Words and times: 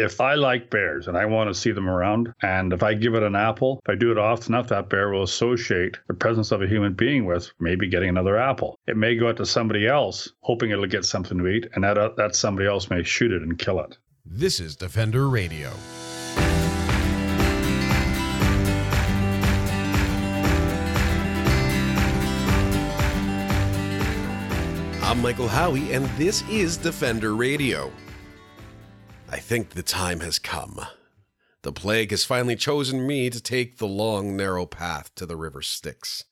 If 0.00 0.20
I 0.20 0.34
like 0.34 0.70
bears 0.70 1.08
and 1.08 1.18
I 1.18 1.26
want 1.26 1.50
to 1.50 1.60
see 1.60 1.72
them 1.72 1.88
around, 1.88 2.32
and 2.40 2.72
if 2.72 2.84
I 2.84 2.94
give 2.94 3.16
it 3.16 3.24
an 3.24 3.34
apple, 3.34 3.80
if 3.84 3.90
I 3.90 3.96
do 3.96 4.12
it 4.12 4.18
often 4.18 4.54
enough, 4.54 4.68
that 4.68 4.88
bear 4.88 5.10
will 5.10 5.24
associate 5.24 5.96
the 6.06 6.14
presence 6.14 6.52
of 6.52 6.62
a 6.62 6.68
human 6.68 6.92
being 6.92 7.24
with 7.24 7.50
maybe 7.58 7.88
getting 7.88 8.08
another 8.08 8.38
apple. 8.38 8.78
It 8.86 8.96
may 8.96 9.16
go 9.16 9.28
out 9.28 9.38
to 9.38 9.44
somebody 9.44 9.88
else, 9.88 10.32
hoping 10.42 10.70
it'll 10.70 10.86
get 10.86 11.04
something 11.04 11.36
to 11.38 11.48
eat, 11.48 11.66
and 11.74 11.82
that, 11.82 11.98
uh, 11.98 12.10
that 12.16 12.36
somebody 12.36 12.68
else 12.68 12.88
may 12.90 13.02
shoot 13.02 13.32
it 13.32 13.42
and 13.42 13.58
kill 13.58 13.80
it. 13.80 13.98
This 14.24 14.60
is 14.60 14.76
Defender 14.76 15.28
Radio. 15.28 15.72
I'm 25.02 25.20
Michael 25.20 25.48
Howie, 25.48 25.92
and 25.92 26.04
this 26.10 26.48
is 26.48 26.76
Defender 26.76 27.34
Radio. 27.34 27.90
I 29.30 29.38
think 29.40 29.70
the 29.70 29.82
time 29.82 30.20
has 30.20 30.38
come. 30.38 30.80
The 31.60 31.72
plague 31.72 32.12
has 32.12 32.24
finally 32.24 32.56
chosen 32.56 33.06
me 33.06 33.28
to 33.28 33.42
take 33.42 33.76
the 33.76 33.86
long, 33.86 34.34
narrow 34.36 34.64
path 34.64 35.14
to 35.16 35.26
the 35.26 35.36
river 35.36 35.60
Styx. 35.60 36.24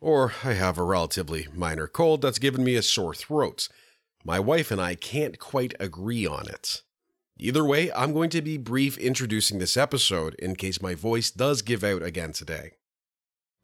Or 0.00 0.32
I 0.42 0.54
have 0.54 0.76
a 0.76 0.82
relatively 0.82 1.46
minor 1.54 1.86
cold 1.86 2.22
that's 2.22 2.40
given 2.40 2.64
me 2.64 2.74
a 2.74 2.82
sore 2.82 3.14
throat. 3.14 3.68
My 4.24 4.40
wife 4.40 4.72
and 4.72 4.80
I 4.80 4.96
can't 4.96 5.38
quite 5.38 5.74
agree 5.78 6.26
on 6.26 6.48
it. 6.48 6.82
Either 7.38 7.64
way, 7.64 7.92
I'm 7.92 8.12
going 8.12 8.30
to 8.30 8.42
be 8.42 8.58
brief 8.58 8.98
introducing 8.98 9.60
this 9.60 9.76
episode 9.76 10.34
in 10.34 10.56
case 10.56 10.82
my 10.82 10.96
voice 10.96 11.30
does 11.30 11.62
give 11.62 11.84
out 11.84 12.02
again 12.02 12.32
today. 12.32 12.72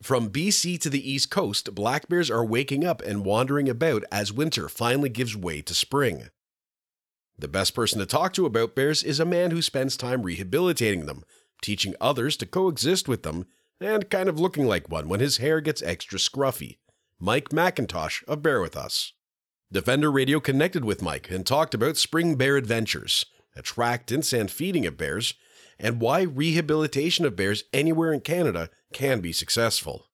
From 0.03 0.31
BC 0.31 0.81
to 0.83 0.91
the 0.91 1.11
East 1.11 1.31
Coast, 1.31 1.75
black 1.75 2.09
bears 2.09 2.31
are 2.31 2.45
waking 2.45 2.85
up 2.85 3.03
and 3.03 3.25
wandering 3.25 3.69
about 3.69 4.05
as 4.13 4.33
winter 4.33 4.69
finally 4.69 5.09
gives 5.09 5.37
way 5.37 5.63
to 5.63 5.75
spring. 5.75 6.29
The 7.39 7.49
best 7.49 7.75
person 7.75 7.99
to 7.99 8.07
talk 8.07 8.33
to 8.35 8.47
about 8.47 8.75
bears 8.75 9.03
is 9.03 9.19
a 9.19 9.25
man 9.25 9.51
who 9.51 9.63
spends 9.63 9.97
time 9.97 10.23
rehabilitating 10.23 11.07
them, 11.07 11.25
teaching 11.63 11.95
others 12.01 12.37
to 12.39 12.47
coexist 12.47 13.09
with 13.09 13.23
them, 13.23 13.47
and 13.81 14.11
kind 14.11 14.29
of 14.29 14.39
looking 14.39 14.67
like 14.67 14.89
one 14.89 15.09
when 15.09 15.21
his 15.21 15.39
hair 15.39 15.61
gets 15.61 15.83
extra 15.83 16.19
scruffy. 16.19 16.79
Mike 17.19 17.51
McIntosh 17.51 18.23
of 18.25 18.43
Bear 18.43 18.61
With 18.61 18.77
Us. 18.77 19.13
Defender 19.73 20.11
Radio 20.11 20.39
connected 20.41 20.85
with 20.85 21.03
Mike 21.03 21.31
and 21.31 21.47
talked 21.47 21.73
about 21.73 21.97
spring 21.97 22.35
bear 22.35 22.57
adventures, 22.57 23.25
attractants 23.57 24.39
and 24.39 24.51
feeding 24.51 24.87
of 24.87 24.97
bears, 24.97 25.35
and 25.79 26.01
why 26.01 26.23
rehabilitation 26.23 27.25
of 27.25 27.37
bears 27.37 27.65
anywhere 27.73 28.13
in 28.13 28.21
Canada 28.21 28.71
can 28.93 29.21
be 29.21 29.33
successful. 29.33 30.07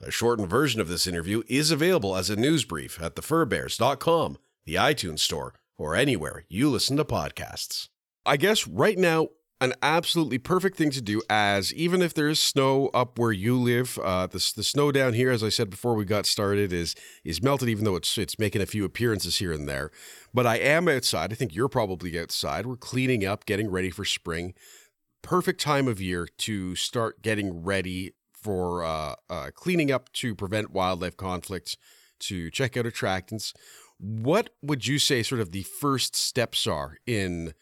A 0.00 0.10
shortened 0.10 0.50
version 0.50 0.80
of 0.80 0.88
this 0.88 1.06
interview 1.06 1.42
is 1.48 1.70
available 1.70 2.16
as 2.16 2.28
a 2.28 2.36
news 2.36 2.64
brief 2.64 3.00
at 3.00 3.16
thefurbearers.com, 3.16 4.38
the 4.64 4.74
iTunes 4.74 5.20
Store, 5.20 5.54
or 5.78 5.94
anywhere 5.94 6.44
you 6.48 6.68
listen 6.68 6.96
to 6.96 7.04
podcasts. 7.04 7.88
I 8.24 8.36
guess 8.36 8.66
right 8.66 8.98
now, 8.98 9.28
an 9.60 9.72
absolutely 9.82 10.38
perfect 10.38 10.76
thing 10.76 10.90
to 10.90 11.00
do 11.00 11.22
as 11.30 11.72
even 11.72 12.02
if 12.02 12.12
there's 12.12 12.38
snow 12.38 12.88
up 12.88 13.18
where 13.18 13.32
you 13.32 13.56
live, 13.56 13.98
uh, 14.02 14.26
the, 14.26 14.52
the 14.54 14.62
snow 14.62 14.92
down 14.92 15.14
here, 15.14 15.30
as 15.30 15.42
I 15.42 15.48
said 15.48 15.70
before 15.70 15.94
we 15.94 16.04
got 16.04 16.26
started, 16.26 16.72
is 16.72 16.94
is 17.24 17.42
melted, 17.42 17.68
even 17.68 17.84
though 17.84 17.96
it's 17.96 18.18
it's 18.18 18.38
making 18.38 18.60
a 18.60 18.66
few 18.66 18.84
appearances 18.84 19.38
here 19.38 19.52
and 19.52 19.66
there. 19.66 19.90
But 20.34 20.46
I 20.46 20.56
am 20.56 20.88
outside. 20.88 21.32
I 21.32 21.36
think 21.36 21.54
you're 21.54 21.68
probably 21.68 22.18
outside. 22.20 22.66
We're 22.66 22.76
cleaning 22.76 23.24
up, 23.24 23.46
getting 23.46 23.70
ready 23.70 23.90
for 23.90 24.04
spring. 24.04 24.52
Perfect 25.22 25.60
time 25.60 25.88
of 25.88 26.00
year 26.00 26.28
to 26.38 26.76
start 26.76 27.22
getting 27.22 27.64
ready 27.64 28.12
for 28.32 28.84
uh, 28.84 29.14
uh, 29.30 29.50
cleaning 29.54 29.90
up 29.90 30.12
to 30.12 30.34
prevent 30.34 30.70
wildlife 30.70 31.16
conflicts, 31.16 31.78
to 32.20 32.50
check 32.50 32.76
out 32.76 32.84
attractants. 32.84 33.54
What 33.98 34.50
would 34.62 34.86
you 34.86 34.98
say 34.98 35.22
sort 35.22 35.40
of 35.40 35.52
the 35.52 35.62
first 35.62 36.14
steps 36.14 36.66
are 36.66 36.98
in 37.06 37.54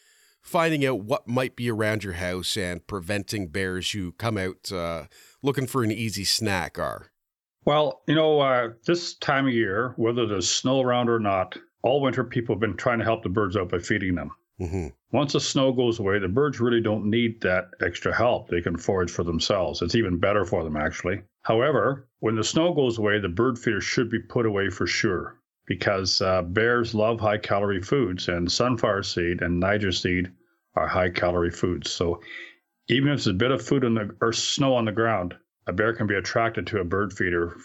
finding 0.42 0.84
out 0.84 1.00
what 1.00 1.28
might 1.28 1.56
be 1.56 1.70
around 1.70 2.04
your 2.04 2.14
house 2.14 2.56
and 2.56 2.86
preventing 2.86 3.48
bears 3.48 3.92
who 3.92 4.12
come 4.12 4.36
out 4.36 4.70
uh, 4.72 5.04
looking 5.42 5.66
for 5.66 5.82
an 5.82 5.92
easy 5.92 6.24
snack 6.24 6.78
are? 6.78 7.10
Well, 7.64 8.02
you 8.06 8.14
know, 8.14 8.40
uh, 8.40 8.70
this 8.84 9.14
time 9.14 9.46
of 9.46 9.54
year, 9.54 9.94
whether 9.96 10.26
there's 10.26 10.50
snow 10.50 10.80
around 10.82 11.08
or 11.08 11.18
not, 11.18 11.56
all 11.82 12.02
winter 12.02 12.24
people 12.24 12.54
have 12.54 12.60
been 12.60 12.76
trying 12.76 12.98
to 12.98 13.04
help 13.04 13.22
the 13.22 13.28
birds 13.30 13.56
out 13.56 13.70
by 13.70 13.78
feeding 13.78 14.14
them. 14.14 14.30
Mm-hmm. 14.60 14.88
Once 15.12 15.32
the 15.32 15.40
snow 15.40 15.72
goes 15.72 15.98
away, 15.98 16.18
the 16.18 16.28
birds 16.28 16.60
really 16.60 16.80
don't 16.80 17.08
need 17.08 17.40
that 17.40 17.70
extra 17.80 18.14
help. 18.14 18.48
They 18.48 18.60
can 18.60 18.76
forage 18.76 19.10
for 19.10 19.24
themselves. 19.24 19.82
It's 19.82 19.94
even 19.94 20.18
better 20.18 20.44
for 20.44 20.62
them, 20.62 20.76
actually. 20.76 21.22
However, 21.42 22.06
when 22.20 22.36
the 22.36 22.44
snow 22.44 22.74
goes 22.74 22.98
away, 22.98 23.18
the 23.18 23.28
bird 23.28 23.58
feeder 23.58 23.80
should 23.80 24.10
be 24.10 24.18
put 24.18 24.46
away 24.46 24.68
for 24.68 24.86
sure 24.86 25.38
because 25.66 26.20
uh, 26.20 26.42
bears 26.42 26.94
love 26.94 27.20
high 27.20 27.38
calorie 27.38 27.80
foods, 27.80 28.28
and 28.28 28.50
sunflower 28.50 29.02
seed 29.02 29.42
and 29.42 29.60
Niger 29.60 29.92
seed 29.92 30.30
are 30.74 30.86
high 30.86 31.10
calorie 31.10 31.50
foods. 31.50 31.90
So 31.90 32.20
even 32.88 33.08
if 33.08 33.24
there's 33.24 33.26
a 33.28 33.34
bit 33.34 33.50
of 33.50 33.64
food 33.64 33.84
on 33.84 33.94
the 33.94 34.14
or 34.20 34.32
snow 34.32 34.74
on 34.74 34.84
the 34.84 34.92
ground, 34.92 35.34
a 35.66 35.72
bear 35.72 35.94
can 35.94 36.06
be 36.06 36.16
attracted 36.16 36.66
to 36.68 36.80
a 36.80 36.84
bird 36.84 37.12
feeder 37.12 37.56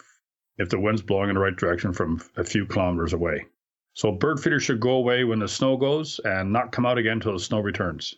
if 0.58 0.70
the 0.70 0.80
wind's 0.80 1.02
blowing 1.02 1.30
in 1.30 1.36
the 1.36 1.42
right 1.42 1.56
direction 1.56 1.94
from 1.94 2.22
a 2.38 2.44
few 2.44 2.66
kilometers 2.66 3.14
away. 3.14 3.46
So 3.94 4.12
bird 4.12 4.40
feeder 4.40 4.60
should 4.60 4.80
go 4.80 4.92
away 4.92 5.24
when 5.24 5.40
the 5.40 5.48
snow 5.48 5.76
goes 5.76 6.20
and 6.24 6.54
not 6.54 6.72
come 6.72 6.86
out 6.86 6.98
again 6.98 7.14
until 7.14 7.34
the 7.34 7.40
snow 7.40 7.60
returns. 7.60 8.16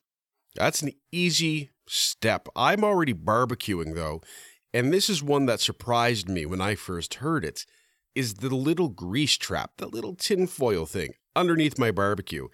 That's 0.56 0.82
an 0.82 0.92
easy 1.12 1.72
step. 1.88 2.48
I'm 2.56 2.84
already 2.84 3.14
barbecuing 3.14 3.96
though, 3.96 4.22
and 4.74 4.94
this 4.94 5.10
is 5.10 5.24
one 5.24 5.46
that 5.48 5.60
surprised 5.60 6.30
me 6.30 6.46
when 6.46 6.62
I 6.62 6.76
first 6.76 7.16
heard 7.16 7.44
it 7.46 7.66
is 8.16 8.36
the 8.36 8.54
little 8.54 8.90
grease 8.90 9.38
trap, 9.38 9.72
the 9.78 9.88
little 9.88 10.16
tinfoil 10.16 10.86
thing 10.86 11.14
underneath 11.36 11.80
my 11.80 11.92
barbecue 11.92 12.48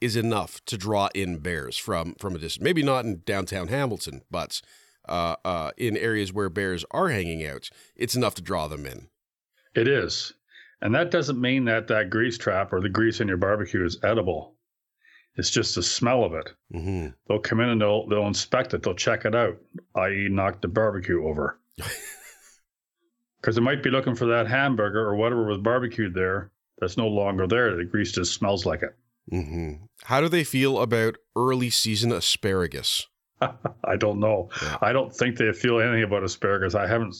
is 0.00 0.16
enough 0.16 0.64
to 0.66 0.76
draw 0.76 1.08
in 1.14 1.38
bears 1.38 1.76
from 1.76 2.14
from 2.14 2.34
a 2.34 2.38
distance. 2.38 2.62
Maybe 2.62 2.82
not 2.82 3.04
in 3.04 3.22
downtown 3.24 3.68
Hamilton, 3.68 4.22
but 4.30 4.60
uh, 5.08 5.36
uh, 5.44 5.70
in 5.76 5.96
areas 5.96 6.32
where 6.32 6.48
bears 6.48 6.84
are 6.90 7.08
hanging 7.08 7.44
out, 7.46 7.70
it's 7.96 8.14
enough 8.14 8.34
to 8.36 8.42
draw 8.42 8.68
them 8.68 8.86
in. 8.86 9.08
It 9.74 9.88
is, 9.88 10.34
and 10.80 10.94
that 10.94 11.10
doesn't 11.10 11.40
mean 11.40 11.64
that 11.66 11.88
that 11.88 12.10
grease 12.10 12.38
trap 12.38 12.72
or 12.72 12.80
the 12.80 12.88
grease 12.88 13.20
in 13.20 13.28
your 13.28 13.36
barbecue 13.36 13.84
is 13.84 13.98
edible. 14.02 14.54
It's 15.36 15.50
just 15.50 15.76
the 15.76 15.82
smell 15.82 16.24
of 16.24 16.34
it. 16.34 16.52
Mm-hmm. 16.74 17.08
They'll 17.28 17.38
come 17.38 17.60
in 17.60 17.68
and 17.68 17.80
they'll 17.80 18.06
they'll 18.08 18.26
inspect 18.26 18.74
it. 18.74 18.82
They'll 18.82 18.94
check 18.94 19.24
it 19.24 19.34
out, 19.34 19.58
i.e., 19.96 20.28
knock 20.28 20.60
the 20.60 20.68
barbecue 20.68 21.26
over. 21.26 21.58
because 23.40 23.56
it 23.56 23.62
might 23.62 23.82
be 23.82 23.90
looking 23.90 24.14
for 24.14 24.26
that 24.26 24.46
hamburger 24.46 25.00
or 25.00 25.16
whatever 25.16 25.46
was 25.46 25.58
barbecued 25.58 26.14
there 26.14 26.50
that's 26.80 26.96
no 26.96 27.08
longer 27.08 27.46
there. 27.46 27.76
The 27.76 27.84
grease 27.84 28.12
just 28.12 28.34
smells 28.34 28.64
like 28.64 28.82
it. 28.82 28.96
Mm-hmm. 29.32 29.84
How 30.04 30.20
do 30.20 30.28
they 30.28 30.44
feel 30.44 30.80
about 30.80 31.16
early 31.36 31.70
season 31.70 32.12
asparagus? 32.12 33.06
I 33.40 33.96
don't 33.98 34.20
know. 34.20 34.48
Yeah. 34.62 34.78
I 34.80 34.92
don't 34.92 35.14
think 35.14 35.36
they 35.36 35.52
feel 35.52 35.80
anything 35.80 36.04
about 36.04 36.24
asparagus. 36.24 36.74
I 36.74 36.86
haven't. 36.86 37.14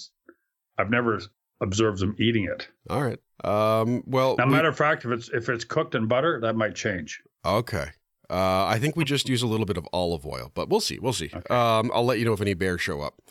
I've 0.78 0.90
never 0.90 1.20
observed 1.60 2.00
them 2.00 2.14
eating 2.18 2.44
it. 2.44 2.68
All 2.88 3.02
right. 3.02 3.18
Um, 3.44 4.02
well, 4.06 4.36
now, 4.36 4.46
we, 4.46 4.52
matter 4.52 4.68
of 4.68 4.76
fact, 4.76 5.04
if 5.04 5.10
it's 5.10 5.28
if 5.28 5.48
it's 5.48 5.64
cooked 5.64 5.94
in 5.94 6.08
butter, 6.08 6.40
that 6.40 6.56
might 6.56 6.74
change. 6.74 7.20
Okay. 7.44 7.86
Uh, 8.30 8.66
I 8.66 8.78
think 8.78 8.94
we 8.94 9.04
just 9.04 9.28
use 9.28 9.42
a 9.42 9.46
little 9.46 9.66
bit 9.66 9.76
of 9.76 9.88
olive 9.92 10.26
oil, 10.26 10.50
but 10.54 10.68
we'll 10.68 10.80
see. 10.80 10.98
We'll 10.98 11.14
see. 11.14 11.30
Okay. 11.32 11.54
Um, 11.54 11.90
I'll 11.94 12.04
let 12.04 12.18
you 12.18 12.24
know 12.24 12.34
if 12.34 12.40
any 12.40 12.54
bears 12.54 12.80
show 12.80 13.00
up 13.00 13.22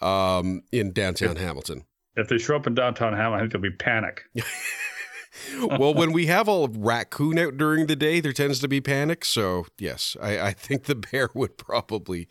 um, 0.00 0.62
in 0.72 0.92
downtown 0.92 1.36
Hamilton 1.36 1.84
if 2.16 2.28
they 2.28 2.38
show 2.38 2.56
up 2.56 2.66
in 2.66 2.74
downtown 2.74 3.12
Hamilton, 3.12 3.34
I 3.34 3.40
think 3.40 3.52
there'll 3.52 3.62
be 3.62 3.70
panic. 3.70 4.24
well, 5.78 5.94
when 5.94 6.12
we 6.12 6.26
have 6.26 6.48
all 6.48 6.64
of 6.64 6.76
raccoon 6.76 7.38
out 7.38 7.56
during 7.56 7.86
the 7.86 7.96
day, 7.96 8.20
there 8.20 8.32
tends 8.32 8.58
to 8.60 8.68
be 8.68 8.80
panic. 8.80 9.24
So, 9.24 9.66
yes, 9.78 10.16
I, 10.20 10.40
I 10.40 10.52
think 10.52 10.84
the 10.84 10.94
bear 10.94 11.30
would 11.34 11.56
probably 11.56 12.28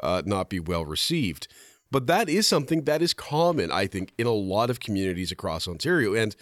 uh, 0.00 0.22
not 0.24 0.50
be 0.50 0.60
well 0.60 0.84
received. 0.84 1.48
But 1.90 2.06
that 2.06 2.28
is 2.28 2.48
something 2.48 2.84
that 2.84 3.02
is 3.02 3.12
common, 3.12 3.70
I 3.70 3.86
think, 3.86 4.12
in 4.16 4.26
a 4.26 4.32
lot 4.32 4.70
of 4.70 4.80
communities 4.80 5.30
across 5.30 5.68
Ontario. 5.68 6.14
And 6.14 6.34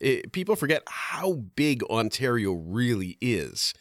it, 0.00 0.32
people 0.32 0.54
forget 0.54 0.82
how 0.86 1.44
big 1.56 1.82
Ontario 1.84 2.52
really 2.52 3.16
is. 3.20 3.72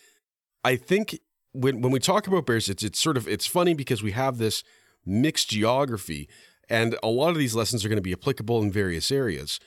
I 0.63 0.77
think 0.77 1.19
when 1.51 1.81
when 1.81 1.91
we 1.91 1.99
talk 1.99 2.27
about 2.27 2.45
bears, 2.45 2.69
it's 2.69 2.83
it's 2.83 2.99
sort 2.99 3.17
of 3.17 3.27
it's 3.27 3.45
funny 3.45 3.73
because 3.73 4.01
we 4.01 4.11
have 4.11 4.37
this 4.37 4.63
mixed 5.05 5.49
geography 5.49 6.29
and 6.69 6.97
a 7.03 7.07
lot 7.07 7.29
of 7.29 7.37
these 7.37 7.55
lessons 7.55 7.83
are 7.83 7.89
going 7.89 7.97
to 7.97 8.01
be 8.01 8.13
applicable 8.13 8.61
in 8.61 8.71
various 8.71 9.11
areas. 9.11 9.59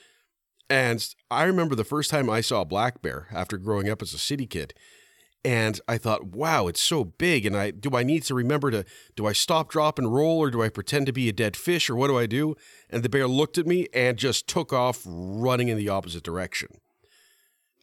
And 0.70 1.06
I 1.30 1.44
remember 1.44 1.74
the 1.74 1.84
first 1.84 2.10
time 2.10 2.28
I 2.28 2.40
saw 2.40 2.60
a 2.60 2.66
black 2.66 3.00
bear 3.00 3.28
after 3.32 3.56
growing 3.56 3.88
up 3.88 4.02
as 4.02 4.12
a 4.12 4.18
city 4.18 4.46
kid. 4.46 4.74
And 5.44 5.80
I 5.86 5.98
thought, 5.98 6.24
wow, 6.24 6.66
it's 6.66 6.80
so 6.80 7.04
big. 7.04 7.46
And 7.46 7.56
I 7.56 7.70
do 7.70 7.90
I 7.94 8.02
need 8.02 8.24
to 8.24 8.34
remember 8.34 8.70
to 8.70 8.84
do 9.16 9.26
I 9.26 9.32
stop, 9.32 9.70
drop, 9.70 9.98
and 9.98 10.12
roll, 10.12 10.38
or 10.38 10.50
do 10.50 10.62
I 10.62 10.68
pretend 10.68 11.06
to 11.06 11.12
be 11.12 11.28
a 11.28 11.32
dead 11.32 11.56
fish, 11.56 11.88
or 11.88 11.96
what 11.96 12.08
do 12.08 12.18
I 12.18 12.26
do? 12.26 12.56
And 12.90 13.02
the 13.02 13.08
bear 13.08 13.28
looked 13.28 13.56
at 13.56 13.66
me 13.66 13.86
and 13.94 14.18
just 14.18 14.48
took 14.48 14.72
off 14.72 15.02
running 15.06 15.68
in 15.68 15.78
the 15.78 15.88
opposite 15.88 16.24
direction. 16.24 16.68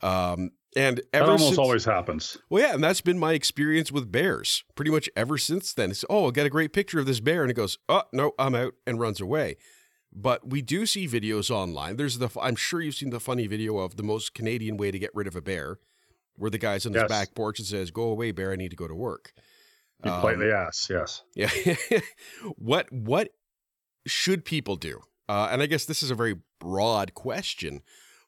Um, 0.02 0.52
and 0.76 1.02
ever 1.14 1.26
that 1.26 1.32
almost 1.32 1.46
since, 1.48 1.58
always 1.58 1.86
happens. 1.86 2.38
Well, 2.50 2.64
yeah, 2.64 2.74
and 2.74 2.84
that's 2.84 3.02
been 3.02 3.18
my 3.18 3.34
experience 3.34 3.92
with 3.92 4.12
bears 4.12 4.64
pretty 4.76 4.92
much 4.92 5.10
ever 5.16 5.38
since 5.38 5.74
then. 5.74 5.92
It's 5.92 6.06
oh, 6.10 6.28
I 6.28 6.32
got 6.32 6.46
a 6.46 6.50
great 6.50 6.74
picture 6.74 7.00
of 7.00 7.06
this 7.06 7.20
bear, 7.20 7.42
and 7.42 7.52
it 7.52 7.56
goes, 7.56 7.78
oh 7.88 8.04
no, 8.12 8.34
I'm 8.38 8.56
out, 8.56 8.74
and 8.86 9.00
runs 9.00 9.22
away. 9.22 9.58
But 10.12 10.50
we 10.50 10.62
do 10.62 10.86
see 10.86 11.08
videos 11.08 11.52
online. 11.52 11.98
There's 11.98 12.20
the 12.20 12.30
I'm 12.42 12.56
sure 12.56 12.82
you've 12.82 12.96
seen 12.96 13.10
the 13.10 13.20
funny 13.20 13.48
video 13.48 13.78
of 13.78 13.98
the 13.98 14.04
most 14.04 14.34
Canadian 14.34 14.78
way 14.78 14.92
to 14.92 15.00
get 15.00 15.12
rid 15.14 15.28
of 15.28 15.36
a 15.36 15.42
bear, 15.42 15.80
where 16.36 16.52
the 16.52 16.58
guy's 16.58 16.86
on 16.86 16.94
his 16.94 17.02
yes. 17.02 17.10
back 17.10 17.36
porch 17.36 17.60
and 17.60 17.68
says, 17.68 17.92
"Go 17.92 18.04
away, 18.04 18.32
bear. 18.32 18.52
I 18.52 18.56
need 18.56 18.70
to 18.70 18.78
go 18.78 18.88
to 18.88 18.96
work." 18.96 19.34
You 20.04 20.12
um, 20.12 20.22
politely 20.22 20.52
ask, 20.52 20.90
yes. 20.90 21.24
Yeah. 21.36 21.50
what 22.58 22.92
what 22.92 23.30
should 24.06 24.46
people 24.46 24.76
do? 24.76 25.02
Uh, 25.28 25.50
and 25.52 25.62
I 25.62 25.66
guess 25.66 25.86
this 25.86 26.04
is 26.04 26.12
a 26.12 26.16
very 26.16 26.36
broad 26.60 27.14
question, 27.14 27.82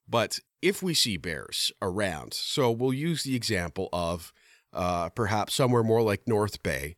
but 0.07 0.39
if 0.61 0.81
we 0.81 0.93
see 0.93 1.17
bears 1.17 1.71
around, 1.81 2.33
so 2.33 2.71
we'll 2.71 2.93
use 2.93 3.23
the 3.23 3.35
example 3.35 3.89
of 3.93 4.33
uh, 4.73 5.09
perhaps 5.09 5.53
somewhere 5.53 5.83
more 5.83 6.01
like 6.01 6.27
North 6.27 6.63
Bay, 6.63 6.95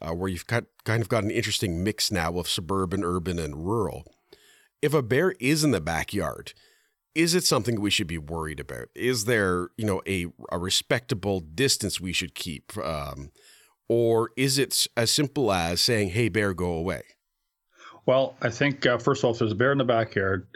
uh, 0.00 0.12
where 0.12 0.28
you've 0.28 0.46
got 0.46 0.64
kind 0.84 1.02
of 1.02 1.08
got 1.08 1.24
an 1.24 1.30
interesting 1.30 1.84
mix 1.84 2.10
now 2.10 2.38
of 2.38 2.48
suburban, 2.48 3.04
urban, 3.04 3.38
and 3.38 3.66
rural. 3.66 4.04
If 4.80 4.94
a 4.94 5.02
bear 5.02 5.34
is 5.38 5.62
in 5.62 5.70
the 5.70 5.80
backyard, 5.80 6.54
is 7.14 7.34
it 7.34 7.44
something 7.44 7.80
we 7.80 7.90
should 7.90 8.06
be 8.06 8.18
worried 8.18 8.58
about? 8.58 8.88
Is 8.94 9.26
there, 9.26 9.68
you 9.76 9.84
know, 9.84 10.02
a, 10.06 10.26
a 10.50 10.58
respectable 10.58 11.40
distance 11.40 12.00
we 12.00 12.12
should 12.12 12.34
keep? 12.34 12.76
Um, 12.78 13.30
or 13.88 14.30
is 14.36 14.58
it 14.58 14.86
as 14.96 15.10
simple 15.10 15.52
as 15.52 15.80
saying, 15.80 16.10
hey, 16.10 16.28
bear, 16.28 16.54
go 16.54 16.72
away? 16.72 17.02
Well, 18.06 18.34
I 18.40 18.48
think, 18.48 18.84
uh, 18.86 18.98
first 18.98 19.20
of 19.20 19.26
all, 19.26 19.30
if 19.32 19.38
there's 19.38 19.52
a 19.52 19.56
bear 19.56 19.72
in 19.72 19.78
the 19.78 19.84
backyard, 19.84 20.46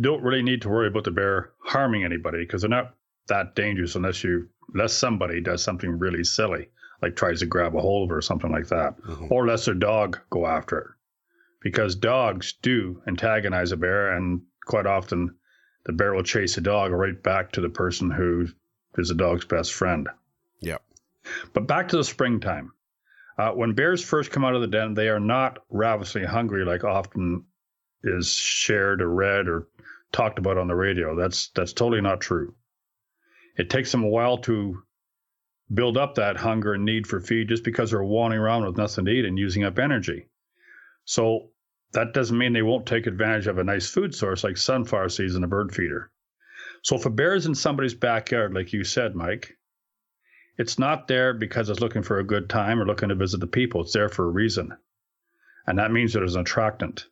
don't 0.00 0.22
really 0.22 0.42
need 0.42 0.62
to 0.62 0.68
worry 0.68 0.88
about 0.88 1.04
the 1.04 1.10
bear 1.10 1.50
harming 1.58 2.04
anybody 2.04 2.38
because 2.38 2.62
they're 2.62 2.68
not 2.68 2.94
that 3.28 3.54
dangerous 3.54 3.94
unless 3.94 4.22
you 4.22 4.48
unless 4.72 4.92
somebody 4.92 5.40
does 5.40 5.62
something 5.62 5.98
really 5.98 6.24
silly 6.24 6.68
like 7.02 7.16
tries 7.16 7.40
to 7.40 7.46
grab 7.46 7.74
a 7.74 7.80
hold 7.80 8.10
of 8.10 8.14
it 8.14 8.18
or 8.18 8.22
something 8.22 8.50
like 8.50 8.68
that, 8.68 9.00
mm-hmm. 9.02 9.26
or 9.30 9.46
lets 9.46 9.64
their 9.64 9.74
dog 9.74 10.20
go 10.30 10.46
after 10.46 10.78
it. 10.78 10.86
Because 11.62 11.96
dogs 11.96 12.54
do 12.62 13.02
antagonize 13.06 13.72
a 13.72 13.76
bear, 13.76 14.16
and 14.16 14.42
quite 14.64 14.86
often 14.86 15.34
the 15.84 15.92
bear 15.92 16.14
will 16.14 16.22
chase 16.22 16.56
a 16.56 16.60
dog 16.60 16.92
right 16.92 17.20
back 17.22 17.52
to 17.52 17.60
the 17.60 17.68
person 17.68 18.10
who 18.10 18.46
is 18.98 19.08
the 19.08 19.14
dog's 19.14 19.44
best 19.44 19.72
friend. 19.72 20.08
Yeah. 20.60 20.78
But 21.52 21.66
back 21.66 21.88
to 21.88 21.96
the 21.96 22.04
springtime. 22.04 22.72
Uh, 23.38 23.50
when 23.50 23.74
bears 23.74 24.02
first 24.02 24.30
come 24.30 24.44
out 24.44 24.54
of 24.54 24.62
the 24.62 24.66
den, 24.66 24.94
they 24.94 25.08
are 25.08 25.20
not 25.20 25.58
ravenously 25.68 26.24
hungry 26.24 26.64
like 26.64 26.84
often 26.84 27.44
is 28.06 28.32
shared 28.32 29.02
or 29.02 29.10
read 29.10 29.48
or 29.48 29.68
talked 30.12 30.38
about 30.38 30.58
on 30.58 30.68
the 30.68 30.74
radio. 30.74 31.16
That's 31.16 31.48
that's 31.48 31.72
totally 31.72 32.00
not 32.00 32.20
true. 32.20 32.54
It 33.56 33.70
takes 33.70 33.90
them 33.90 34.04
a 34.04 34.08
while 34.08 34.38
to 34.38 34.82
build 35.72 35.96
up 35.96 36.14
that 36.14 36.36
hunger 36.36 36.74
and 36.74 36.84
need 36.84 37.06
for 37.06 37.20
feed 37.20 37.48
just 37.48 37.64
because 37.64 37.90
they're 37.90 38.04
wandering 38.04 38.40
around 38.40 38.64
with 38.64 38.76
nothing 38.76 39.04
to 39.04 39.10
eat 39.10 39.24
and 39.24 39.38
using 39.38 39.64
up 39.64 39.78
energy. 39.78 40.28
So 41.04 41.50
that 41.92 42.12
doesn't 42.12 42.38
mean 42.38 42.52
they 42.52 42.62
won't 42.62 42.86
take 42.86 43.06
advantage 43.06 43.46
of 43.46 43.58
a 43.58 43.64
nice 43.64 43.88
food 43.88 44.14
source 44.14 44.44
like 44.44 44.56
sunflower 44.56 45.08
seeds 45.08 45.34
and 45.34 45.44
a 45.44 45.48
bird 45.48 45.74
feeder. 45.74 46.10
So 46.82 46.96
if 46.96 47.06
a 47.06 47.10
bear 47.10 47.34
is 47.34 47.46
in 47.46 47.54
somebody's 47.54 47.94
backyard, 47.94 48.54
like 48.54 48.72
you 48.72 48.84
said, 48.84 49.16
Mike, 49.16 49.56
it's 50.58 50.78
not 50.78 51.08
there 51.08 51.34
because 51.34 51.68
it's 51.68 51.80
looking 51.80 52.02
for 52.02 52.18
a 52.18 52.24
good 52.24 52.48
time 52.48 52.80
or 52.80 52.86
looking 52.86 53.08
to 53.08 53.14
visit 53.14 53.40
the 53.40 53.46
people. 53.46 53.80
It's 53.82 53.92
there 53.92 54.08
for 54.08 54.26
a 54.26 54.30
reason. 54.30 54.76
And 55.66 55.78
that 55.78 55.90
means 55.90 56.14
it 56.14 56.22
is 56.22 56.34
an 56.34 56.42
attractant. 56.42 57.06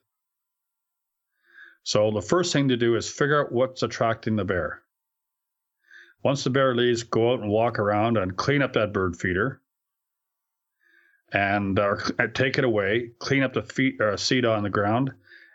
So 1.85 2.09
the 2.09 2.19
first 2.19 2.51
thing 2.51 2.69
to 2.69 2.77
do 2.77 2.95
is 2.95 3.07
figure 3.07 3.39
out 3.39 3.51
what's 3.51 3.83
attracting 3.83 4.35
the 4.35 4.43
bear. 4.43 4.81
Once 6.23 6.43
the 6.43 6.49
bear 6.49 6.73
leaves, 6.73 7.03
go 7.03 7.31
out 7.31 7.41
and 7.41 7.49
walk 7.49 7.77
around 7.77 8.17
and 8.17 8.35
clean 8.35 8.63
up 8.63 8.73
that 8.73 8.91
bird 8.91 9.15
feeder 9.15 9.61
and 11.31 11.77
uh, 11.77 11.95
take 12.33 12.57
it 12.57 12.63
away, 12.63 13.11
clean 13.19 13.43
up 13.43 13.53
the 13.53 13.61
feet, 13.61 14.01
uh, 14.01 14.17
seed 14.17 14.45
on 14.45 14.63
the 14.63 14.69
ground, 14.69 15.11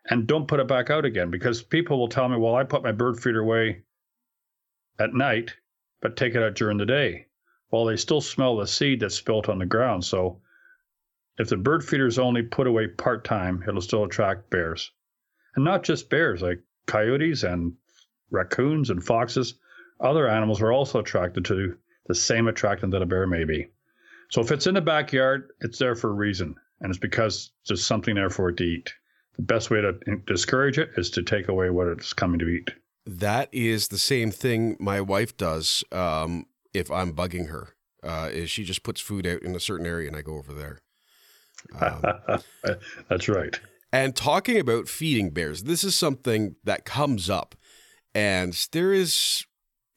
and 0.09 0.29
don't 0.29 0.47
put 0.47 0.61
it 0.61 0.69
back 0.69 0.89
out 0.89 1.05
again 1.05 1.33
because 1.33 1.63
people 1.63 1.99
will 1.99 2.09
tell 2.09 2.29
me, 2.29 2.37
well, 2.37 2.55
I 2.55 2.63
put 2.63 2.85
my 2.85 2.93
bird 2.93 3.19
feeder 3.19 3.41
away 3.41 3.83
at 5.01 5.13
night, 5.13 5.57
but 6.01 6.17
take 6.17 6.37
it 6.37 6.45
out 6.45 6.55
during 6.55 6.77
the 6.77 6.87
day. 6.87 7.27
Well, 7.73 7.87
they 7.87 7.97
still 7.97 8.21
smell 8.21 8.57
the 8.57 8.69
seed 8.69 9.01
that's 9.01 9.17
spilt 9.17 9.49
on 9.49 9.59
the 9.59 9.67
ground. 9.67 10.05
So 10.05 10.41
if 11.39 11.49
the 11.49 11.57
bird 11.57 11.83
feeder 11.85 12.07
is 12.07 12.21
only 12.21 12.43
put 12.43 12.69
away 12.69 12.87
part 12.87 13.25
time, 13.25 13.65
it'll 13.67 13.81
still 13.81 14.05
attract 14.05 14.49
bears. 14.49 14.93
And 15.55 15.65
not 15.65 15.83
just 15.83 16.11
bears, 16.11 16.43
like 16.43 16.61
coyotes 16.87 17.43
and 17.43 17.75
raccoons 18.31 18.91
and 18.91 19.05
foxes 19.05 19.55
other 20.01 20.29
animals 20.29 20.63
are 20.63 20.73
also 20.73 20.99
attracted 20.99 21.45
to 21.47 21.77
the 22.07 22.15
same 22.15 22.49
attractant 22.49 22.93
that 22.93 23.03
a 23.03 23.07
bear 23.07 23.27
may 23.27 23.45
be. 23.45 23.69
So 24.31 24.41
if 24.41 24.51
it's 24.51 24.67
in 24.67 24.75
the 24.75 24.81
backyard, 24.81 25.51
it's 25.61 25.79
there 25.79 25.95
for 25.95 26.11
a 26.11 26.15
reason, 26.15 26.57
and 26.81 26.91
it's 26.91 26.99
because 26.99 27.51
there's 27.67 27.85
something 27.85 28.15
there 28.15 28.31
for 28.31 28.49
it 28.49 28.57
to 28.59 28.65
eat. 28.65 28.95
The 29.37 29.43
best 29.43 29.71
way 29.71 29.81
to 29.81 29.93
discourage 30.27 30.79
it 30.79 30.91
is 30.97 31.11
to 31.11 31.23
take 31.23 31.49
away 31.49 31.71
what 31.71 31.89
it's 31.89 32.13
coming 32.13 32.39
to 32.41 32.49
eat. 32.49 32.71
That 33.07 33.49
is 33.53 33.89
the 33.89 33.99
same 33.99 34.31
thing 34.31 34.77
my 34.79 35.01
wife 35.01 35.37
does 35.37 35.83
um, 35.93 36.47
if 36.73 36.91
I'm 36.91 37.13
bugging 37.13 37.49
her. 37.49 37.75
Uh, 38.03 38.31
is 38.33 38.51
she 38.51 38.65
just 38.65 38.83
puts 38.83 39.01
food 39.01 39.27
out 39.27 39.43
in 39.43 39.55
a 39.55 39.61
certain 39.61 39.87
area 39.87 40.09
and 40.09 40.17
I 40.17 40.23
go 40.23 40.37
over 40.37 40.53
there. 40.53 40.81
Um, 41.79 42.03
That's 43.11 43.29
right. 43.29 43.61
And 43.93 44.15
talking 44.15 44.59
about 44.59 44.89
feeding 44.89 45.31
bears, 45.31 45.65
this 45.65 45.83
is 45.83 45.97
something 45.97 46.55
that 46.65 46.85
comes 46.85 47.29
up, 47.29 47.55
and 48.15 48.55
there 48.73 48.93
is 48.93 49.45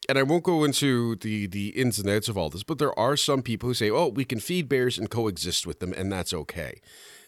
and 0.10 0.18
I 0.18 0.24
won't 0.24 0.44
go 0.44 0.64
into 0.64 1.16
the 1.16 1.48
the 1.48 1.70
ins 1.70 2.00
and 2.00 2.10
outs 2.10 2.28
of 2.28 2.38
all 2.38 2.50
this, 2.50 2.64
but 2.64 2.78
there 2.78 2.98
are 2.98 3.16
some 3.16 3.42
people 3.42 3.70
who 3.70 3.74
say, 3.74 3.90
"Oh, 3.90 4.08
we 4.08 4.26
can 4.26 4.40
feed 4.40 4.68
bears 4.68 4.98
and 4.98 5.10
coexist 5.10 5.66
with 5.66 5.80
them, 5.80 5.94
and 5.94 6.12
that's 6.12 6.34
okay." 6.34 6.82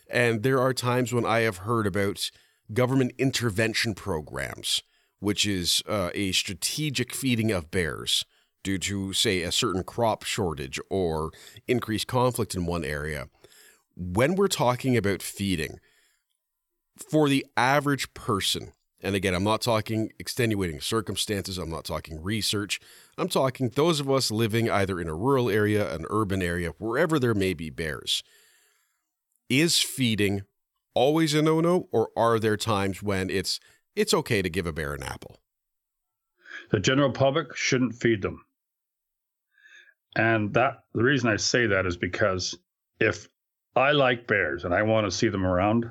And 0.09 0.43
there 0.43 0.59
are 0.59 0.73
times 0.73 1.13
when 1.13 1.25
I 1.25 1.39
have 1.41 1.57
heard 1.57 1.87
about 1.87 2.29
government 2.73 3.13
intervention 3.17 3.93
programs, 3.93 4.81
which 5.19 5.45
is 5.45 5.81
uh, 5.87 6.11
a 6.13 6.31
strategic 6.31 7.13
feeding 7.13 7.51
of 7.51 7.71
bears 7.71 8.25
due 8.63 8.77
to, 8.79 9.13
say, 9.13 9.41
a 9.41 9.51
certain 9.51 9.83
crop 9.83 10.23
shortage 10.23 10.79
or 10.89 11.31
increased 11.67 12.07
conflict 12.07 12.55
in 12.55 12.65
one 12.65 12.83
area. 12.83 13.29
When 13.95 14.35
we're 14.35 14.47
talking 14.47 14.97
about 14.97 15.21
feeding, 15.21 15.79
for 16.97 17.29
the 17.29 17.45
average 17.57 18.13
person, 18.13 18.73
and 19.01 19.15
again, 19.15 19.33
I'm 19.33 19.43
not 19.43 19.61
talking 19.61 20.11
extenuating 20.17 20.81
circumstances, 20.81 21.57
I'm 21.57 21.69
not 21.69 21.85
talking 21.85 22.21
research. 22.21 22.79
I'm 23.17 23.29
talking 23.29 23.69
those 23.69 23.99
of 23.99 24.09
us 24.09 24.31
living 24.31 24.69
either 24.69 24.99
in 24.99 25.07
a 25.07 25.15
rural 25.15 25.49
area, 25.49 25.93
an 25.93 26.05
urban 26.09 26.41
area, 26.41 26.71
wherever 26.79 27.19
there 27.19 27.33
may 27.33 27.53
be 27.53 27.69
bears. 27.69 28.23
Is 29.49 29.79
feeding 29.79 30.41
always 30.95 31.35
a 31.35 31.41
no-no 31.41 31.87
or 31.91 32.09
are 32.17 32.39
there 32.39 32.57
times 32.57 33.03
when 33.03 33.29
it's 33.29 33.59
it's 33.95 34.13
okay 34.13 34.41
to 34.41 34.49
give 34.49 34.65
a 34.65 34.73
bear 34.73 34.93
an 34.93 35.03
apple? 35.03 35.37
The 36.71 36.79
general 36.79 37.11
public 37.11 37.55
shouldn't 37.55 37.95
feed 37.95 38.21
them. 38.21 38.43
And 40.15 40.53
that 40.53 40.83
the 40.93 41.03
reason 41.03 41.29
I 41.29 41.35
say 41.35 41.67
that 41.67 41.85
is 41.85 41.97
because 41.97 42.57
if 42.99 43.27
I 43.75 43.91
like 43.91 44.27
bears 44.27 44.63
and 44.63 44.73
I 44.73 44.81
want 44.81 45.05
to 45.05 45.15
see 45.15 45.27
them 45.27 45.45
around, 45.45 45.85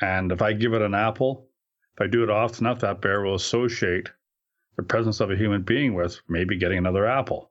and 0.00 0.32
if 0.32 0.42
I 0.42 0.52
give 0.52 0.74
it 0.74 0.82
an 0.82 0.94
apple, 0.94 1.48
if 1.94 2.02
I 2.02 2.06
do 2.06 2.22
it 2.22 2.30
often 2.30 2.66
enough, 2.66 2.80
that 2.80 3.00
bear 3.00 3.22
will 3.22 3.34
associate 3.34 4.10
the 4.76 4.82
presence 4.82 5.20
of 5.20 5.30
a 5.30 5.36
human 5.36 5.62
being 5.62 5.94
with 5.94 6.20
maybe 6.28 6.58
getting 6.58 6.78
another 6.78 7.06
apple. 7.06 7.50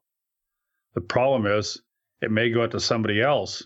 The 0.93 1.01
problem 1.01 1.45
is 1.47 1.81
it 2.21 2.31
may 2.31 2.51
go 2.51 2.63
out 2.63 2.71
to 2.71 2.79
somebody 2.79 3.21
else 3.21 3.63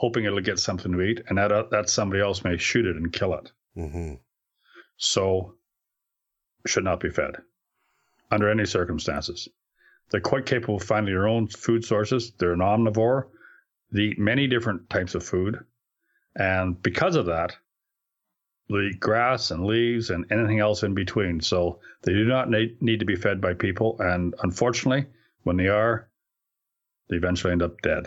hoping 0.00 0.24
it'll 0.24 0.40
get 0.40 0.58
something 0.58 0.92
to 0.92 1.02
eat, 1.02 1.20
and 1.28 1.36
that, 1.36 1.52
uh, 1.52 1.64
that 1.70 1.90
somebody 1.90 2.22
else 2.22 2.42
may 2.42 2.56
shoot 2.56 2.86
it 2.86 2.96
and 2.96 3.12
kill 3.12 3.34
it. 3.34 3.52
Mm-hmm. 3.76 4.14
So, 4.96 5.56
should 6.66 6.84
not 6.84 7.00
be 7.00 7.10
fed 7.10 7.36
under 8.30 8.48
any 8.48 8.64
circumstances. 8.64 9.46
They're 10.10 10.22
quite 10.22 10.46
capable 10.46 10.76
of 10.76 10.84
finding 10.84 11.12
their 11.12 11.28
own 11.28 11.48
food 11.48 11.84
sources. 11.84 12.32
They're 12.38 12.54
an 12.54 12.60
omnivore. 12.60 13.26
They 13.92 14.00
eat 14.02 14.18
many 14.18 14.46
different 14.46 14.88
types 14.88 15.14
of 15.14 15.22
food. 15.22 15.58
And 16.34 16.82
because 16.82 17.14
of 17.14 17.26
that, 17.26 17.56
the 18.70 18.92
grass 19.00 19.50
and 19.50 19.66
leaves 19.66 20.10
and 20.10 20.24
anything 20.30 20.60
else 20.60 20.84
in 20.84 20.94
between. 20.94 21.40
So 21.40 21.80
they 22.02 22.12
do 22.12 22.24
not 22.24 22.48
need, 22.48 22.80
need 22.80 23.00
to 23.00 23.06
be 23.06 23.16
fed 23.16 23.40
by 23.40 23.54
people. 23.54 23.96
And 23.98 24.34
unfortunately, 24.42 25.06
when 25.42 25.56
they 25.56 25.66
are, 25.66 26.08
they 27.08 27.16
eventually 27.16 27.52
end 27.52 27.62
up 27.62 27.80
dead. 27.82 28.06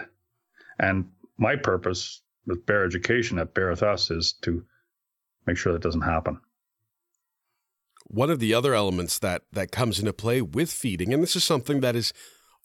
And 0.79 1.10
my 1.38 1.58
purpose 1.58 2.22
with 2.46 2.65
Bear 2.65 2.86
Education 2.86 3.39
at 3.39 3.53
Bear 3.53 3.70
with 3.70 3.84
Us 3.84 4.10
is 4.10 4.34
to 4.43 4.63
make 5.46 5.58
sure 5.58 5.74
that 5.74 5.82
doesn't 5.82 6.01
happen. 6.01 6.39
One 8.08 8.29
of 8.29 8.39
the 8.39 8.53
other 8.53 8.74
elements 8.74 9.20
that 9.20 9.43
that 9.51 9.72
comes 9.72 10.00
into 10.00 10.13
play 10.13 10.41
with 10.41 10.72
feeding, 10.72 11.13
and 11.13 11.22
this 11.22 11.36
is 11.36 11.43
something 11.43 11.82
that 11.82 11.96
is 11.96 12.13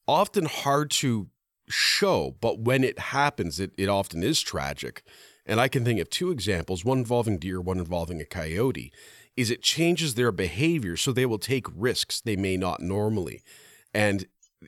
often 0.07 0.45
hard 0.45 0.90
to 0.90 1.28
show, 1.69 2.37
but 2.40 2.61
when 2.61 2.85
it 2.85 2.99
happens, 2.99 3.59
it, 3.59 3.73
it 3.76 3.88
often 3.88 4.23
is 4.23 4.40
tragic, 4.40 5.02
and 5.49 5.61
I 5.61 5.69
can 5.69 5.85
think 5.85 5.99
of 5.99 6.11
two 6.11 6.31
examples, 6.31 6.85
one 6.85 6.99
involving 6.99 7.38
deer, 7.38 7.61
one 7.61 7.78
involving 7.78 8.21
a 8.21 8.26
coyote, 8.26 8.93
is 9.37 9.50
it 9.50 9.62
changes 9.62 10.14
their 10.14 10.31
behavior 10.31 10.97
so 10.97 11.11
they 11.11 11.26
will 11.26 11.38
take 11.38 11.67
risks 11.75 12.21
they 12.21 12.37
may 12.37 12.57
not 12.57 12.81
normally. 12.81 13.43
And 13.95 14.26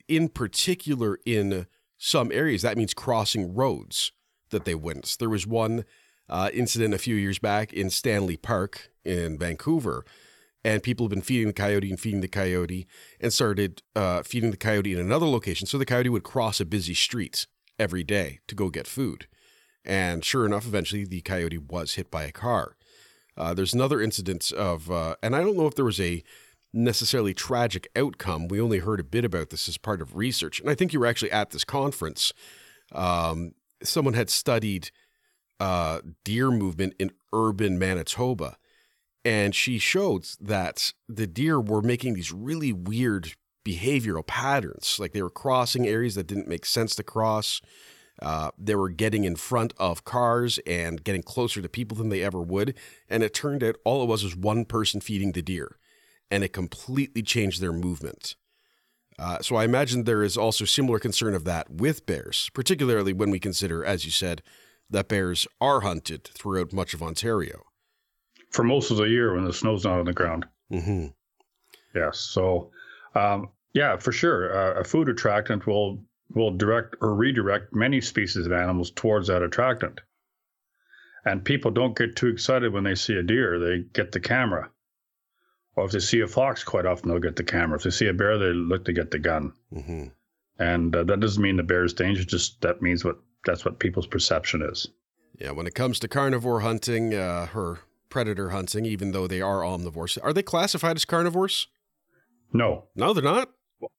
in 0.09 0.29
particular, 0.29 1.19
in 1.27 1.67
some 1.99 2.33
areas, 2.33 2.63
that 2.63 2.79
means 2.79 2.95
crossing 2.95 3.55
roads 3.55 4.13
that 4.51 4.65
they 4.65 4.75
wouldn't. 4.75 5.17
There 5.19 5.29
was 5.29 5.47
one 5.47 5.85
uh, 6.29 6.49
incident 6.55 6.95
a 6.95 6.99
few 6.99 7.15
years 7.15 7.39
back 7.39 7.73
in 7.73 7.91
Stanley 7.91 8.37
Park 8.37 8.91
in 9.05 9.39
Vancouver, 9.39 10.05
and 10.65 10.83
people 10.83 11.05
have 11.05 11.11
been 11.11 11.21
feeding 11.21 11.49
the 11.49 11.53
coyote 11.53 11.91
and 11.91 12.01
feeding 12.01 12.21
the 12.21 12.29
coyote 12.29 12.87
and 13.21 13.33
started 13.33 13.83
uh, 13.97 14.23
feeding 14.23 14.51
the 14.51 14.57
coyote 14.57 14.93
in 14.93 14.99
another 14.99 15.27
location. 15.27 15.67
So 15.67 15.79
the 15.79 15.87
coyote 15.87 16.09
would 16.09 16.23
cross 16.23 16.61
a 16.61 16.65
busy 16.65 16.95
street 16.95 17.47
every 17.79 18.05
day 18.05 18.41
to 18.47 18.55
go 18.55 18.71
get 18.71 18.87
food. 18.87 19.27
And 19.85 20.25
sure 20.25 20.47
enough, 20.47 20.67
eventually 20.67 21.05
the 21.05 21.23
coyote 21.23 21.59
was 21.59 21.95
hit 21.95 22.11
by 22.11 22.25
a 22.25 22.33
car. 22.33 22.77
Uh, 23.37 23.55
there's 23.55 23.73
another 23.73 24.01
incident 24.01 24.53
of, 24.53 24.91
uh, 24.91 25.17
and 25.23 25.35
I 25.35 25.41
don't 25.41 25.57
know 25.57 25.67
if 25.67 25.75
there 25.75 25.85
was 25.85 26.01
a 26.01 26.23
necessarily 26.73 27.35
tragic 27.35 27.89
outcome. 27.97 28.49
We 28.49 28.61
only 28.61 28.79
heard 28.79 29.01
a 29.01 29.05
bit 29.05 29.25
about 29.25 29.51
this 29.51 29.69
as 29.69 29.79
part 29.79 30.01
of 30.03 30.17
research. 30.17 30.61
And 30.61 30.69
I 30.69 30.75
think 30.75 30.93
you 30.93 31.01
were 31.01 31.07
actually 31.07 31.33
at 31.33 31.51
this 31.51 31.65
conference. 31.65 32.33
Um, 32.93 33.53
someone 33.83 34.15
had 34.15 34.31
studied 34.31 34.91
uh, 35.59 36.01
deer 36.25 36.51
movement 36.51 36.95
in 36.99 37.13
urban 37.33 37.79
Manitoba. 37.79 38.57
And 39.25 39.55
she 39.55 39.79
showed 39.79 40.27
that 40.41 40.93
the 41.09 41.27
deer 41.27 41.61
were 41.61 41.83
making 41.83 42.15
these 42.15 42.33
really 42.33 42.73
weird 42.73 43.35
behavioral 43.67 44.27
patterns. 44.27 44.97
Like 44.99 45.13
they 45.13 45.23
were 45.23 45.31
crossing 45.31 45.87
areas 45.87 46.15
that 46.15 46.27
didn't 46.27 46.49
make 46.49 46.65
sense 46.65 46.95
to 46.97 47.03
cross. 47.03 47.61
Uh, 48.21 48.51
they 48.59 48.75
were 48.75 48.91
getting 48.91 49.25
in 49.25 49.37
front 49.37 49.73
of 49.79 50.05
cars 50.05 50.59
and 50.67 51.03
getting 51.05 51.23
closer 51.23 51.63
to 51.63 51.69
people 51.69 51.97
than 51.97 52.11
they 52.11 52.23
ever 52.23 52.41
would. 52.41 52.75
And 53.09 53.23
it 53.23 53.33
turned 53.33 53.65
out 53.65 53.77
all 53.85 54.03
it 54.03 54.09
was 54.09 54.23
was 54.23 54.37
one 54.37 54.65
person 54.65 55.01
feeding 55.01 55.33
the 55.33 55.43
deer, 55.43 55.79
and 56.31 56.45
it 56.45 56.53
completely 56.53 57.23
changed 57.23 57.61
their 57.61 57.73
movement. 57.73 58.37
Uh, 59.19 59.39
so 59.41 59.57
I 59.57 59.65
imagine 59.65 60.05
there 60.05 60.23
is 60.23 60.37
also 60.37 60.65
similar 60.65 60.99
concern 60.99 61.35
of 61.35 61.45
that 61.45 61.71
with 61.71 62.07
bears, 62.07 62.51
particularly 62.55 63.13
when 63.13 63.31
we 63.31 63.39
consider, 63.39 63.85
as 63.85 64.05
you 64.05 64.11
said, 64.11 64.43
that 64.89 65.09
bears 65.09 65.47
are 65.61 65.81
hunted 65.81 66.25
throughout 66.25 66.73
much 66.73 66.95
of 66.95 67.03
Ontario. 67.03 67.65
For 68.51 68.65
most 68.65 68.91
of 68.91 68.97
the 68.97 69.05
year 69.05 69.35
when 69.35 69.45
the 69.45 69.53
snow's 69.53 69.85
not 69.85 70.01
on 70.01 70.07
the 70.07 70.13
ground. 70.13 70.47
Mm-hmm. 70.73 71.07
Yes. 71.95 72.19
So, 72.19 72.71
um, 73.15 73.51
yeah, 73.75 73.97
for 73.97 74.11
sure. 74.11 74.57
Uh, 74.57 74.81
a 74.81 74.85
food 74.85 75.09
attractant 75.09 75.67
will 75.67 76.03
will 76.35 76.51
direct 76.53 76.97
or 77.01 77.15
redirect 77.15 77.75
many 77.75 78.01
species 78.01 78.47
of 78.47 78.53
animals 78.53 78.91
towards 78.91 79.29
that 79.29 79.43
attractant. 79.43 80.01
And 81.25 81.45
people 81.45 81.71
don't 81.71 81.97
get 81.97 82.17
too 82.17 82.29
excited 82.29 82.73
when 82.73 82.85
they 82.85 82.95
see 82.95 83.15
a 83.15 83.23
deer, 83.23 83.59
they 83.59 83.85
get 83.93 84.13
the 84.13 84.21
camera. 84.21 84.71
Or 85.77 85.85
if 85.85 85.93
they 85.93 86.01
see 86.01 86.21
a 86.21 86.27
fox, 86.27 86.65
quite 86.65 86.87
often 86.87 87.09
they'll 87.09 87.19
get 87.19 87.37
the 87.37 87.45
camera. 87.45 87.79
If 87.79 87.85
they 87.85 87.91
see 87.91 88.09
a 88.09 88.15
bear, 88.15 88.39
they 88.39 88.53
look 88.53 88.85
to 88.87 88.93
get 88.93 89.11
the 89.11 89.19
gun. 89.19 89.53
Mm-hmm. 89.73 90.07
And 90.59 90.97
uh, 90.97 91.05
that 91.05 91.21
doesn't 91.21 91.43
mean 91.43 91.57
the 91.57 91.63
bear 91.63 91.85
is 91.85 91.95
dangerous, 91.95 92.27
just 92.27 92.61
that 92.63 92.83
means 92.83 93.05
what 93.05 93.19
that's 93.45 93.65
what 93.65 93.79
people's 93.79 94.07
perception 94.07 94.63
is. 94.63 94.89
Yeah, 95.39 95.53
when 95.53 95.67
it 95.67 95.75
comes 95.75 95.99
to 96.01 96.09
carnivore 96.09 96.61
hunting 96.61 97.15
uh, 97.15 97.49
or 97.55 97.81
predator 98.11 98.51
hunting, 98.51 98.85
even 98.85 99.13
though 99.13 99.27
they 99.27 99.41
are 99.41 99.61
omnivores, 99.61 100.19
are 100.23 100.35
they 100.35 100.43
classified 100.43 100.97
as 100.97 101.07
carnivores? 101.07 101.69
No. 102.53 102.89
No, 102.95 103.15
they're 103.15 103.23
not. 103.23 103.51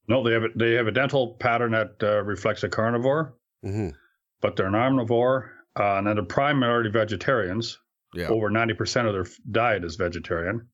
No, 0.07 0.23
they 0.23 0.33
have 0.33 0.43
a, 0.43 0.49
they 0.55 0.73
have 0.73 0.87
a 0.87 0.91
dental 0.91 1.35
pattern 1.39 1.71
that 1.71 1.95
uh, 2.03 2.23
reflects 2.23 2.63
a 2.63 2.69
carnivore, 2.69 3.35
mm-hmm. 3.65 3.89
but 4.41 4.55
they're 4.55 4.67
an 4.67 4.73
omnivore, 4.73 5.49
uh, 5.79 5.95
and 5.95 6.07
they're 6.07 6.23
primarily 6.23 6.89
vegetarians. 6.89 7.79
Yeah. 8.13 8.27
Over 8.27 8.49
ninety 8.49 8.73
percent 8.73 9.07
of 9.07 9.13
their 9.13 9.25
diet 9.51 9.85
is 9.85 9.95
vegetarian. 9.95 10.67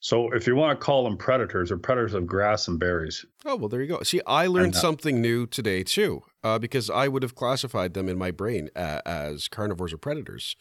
So 0.00 0.30
if 0.32 0.46
you 0.46 0.54
want 0.54 0.78
to 0.78 0.84
call 0.84 1.04
them 1.04 1.16
predators, 1.16 1.70
they're 1.70 1.78
predators 1.78 2.12
of 2.12 2.26
grass 2.26 2.68
and 2.68 2.78
berries. 2.78 3.24
Oh 3.46 3.56
well, 3.56 3.68
there 3.68 3.80
you 3.80 3.88
go. 3.88 4.02
See, 4.02 4.20
I 4.26 4.46
learned 4.46 4.66
and, 4.66 4.76
uh, 4.76 4.80
something 4.80 5.22
new 5.22 5.46
today 5.46 5.82
too, 5.82 6.22
uh, 6.44 6.58
because 6.58 6.90
I 6.90 7.08
would 7.08 7.22
have 7.22 7.34
classified 7.34 7.94
them 7.94 8.08
in 8.08 8.18
my 8.18 8.30
brain 8.30 8.68
uh, 8.76 9.00
as 9.06 9.48
carnivores 9.48 9.94
or 9.94 9.98
predators. 9.98 10.54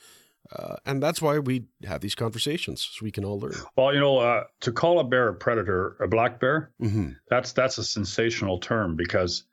Uh, 0.51 0.75
and 0.85 1.01
that's 1.01 1.21
why 1.21 1.39
we 1.39 1.65
have 1.85 2.01
these 2.01 2.15
conversations 2.15 2.87
so 2.91 3.03
we 3.03 3.11
can 3.11 3.25
all 3.25 3.39
learn. 3.39 3.55
Well, 3.75 3.93
you 3.93 3.99
know, 3.99 4.17
uh, 4.19 4.43
to 4.61 4.71
call 4.71 4.99
a 4.99 5.03
bear 5.03 5.29
a 5.29 5.33
predator, 5.33 5.97
a 5.99 6.07
black 6.07 6.39
bear, 6.39 6.71
mm-hmm. 6.81 7.11
that's 7.29 7.53
that's 7.53 7.77
a 7.77 7.83
sensational 7.83 8.59
term 8.59 8.95
because 8.95 9.43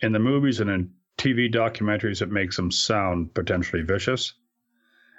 in 0.00 0.12
the 0.12 0.18
movies 0.18 0.60
and 0.60 0.70
in 0.70 0.90
TV 1.18 1.52
documentaries, 1.52 2.22
it 2.22 2.30
makes 2.30 2.56
them 2.56 2.70
sound 2.70 3.34
potentially 3.34 3.82
vicious, 3.82 4.34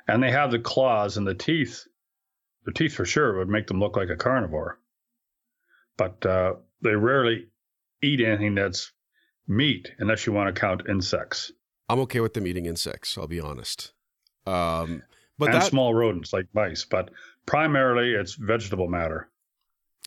and 0.07 0.24
they 0.24 0.31
have 0.31 0.51
the 0.51 0.59
claws 0.59 1.17
and 1.17 1.27
the 1.27 1.36
teeth. 1.36 1.86
The 2.65 2.74
teeth, 2.74 2.93
for 2.93 3.05
sure, 3.05 3.38
would 3.38 3.50
make 3.50 3.67
them 3.67 3.79
look 3.79 3.95
like 3.95 4.09
a 4.09 4.15
carnivore, 4.15 4.79
but 5.98 6.25
uh, 6.25 6.53
they 6.81 6.95
rarely 6.95 7.48
eat 8.01 8.21
anything 8.21 8.55
that's 8.55 8.91
meat 9.48 9.91
unless 10.00 10.25
you 10.25 10.33
want 10.33 10.53
to 10.53 10.59
count 10.59 10.83
insects. 10.89 11.51
I'm 11.88 12.00
okay 12.01 12.19
with 12.19 12.33
them 12.33 12.48
eating 12.48 12.65
insects. 12.65 13.17
I'll 13.17 13.27
be 13.27 13.39
honest. 13.39 13.93
Um, 14.45 15.03
but 15.39 15.50
and 15.50 15.55
that, 15.55 15.69
small 15.69 15.96
rodents 15.96 16.34
like 16.34 16.46
mice, 16.53 16.86
but 16.86 17.10
primarily 17.46 18.13
it's 18.13 18.36
vegetable 18.36 18.88
matter. 18.88 19.29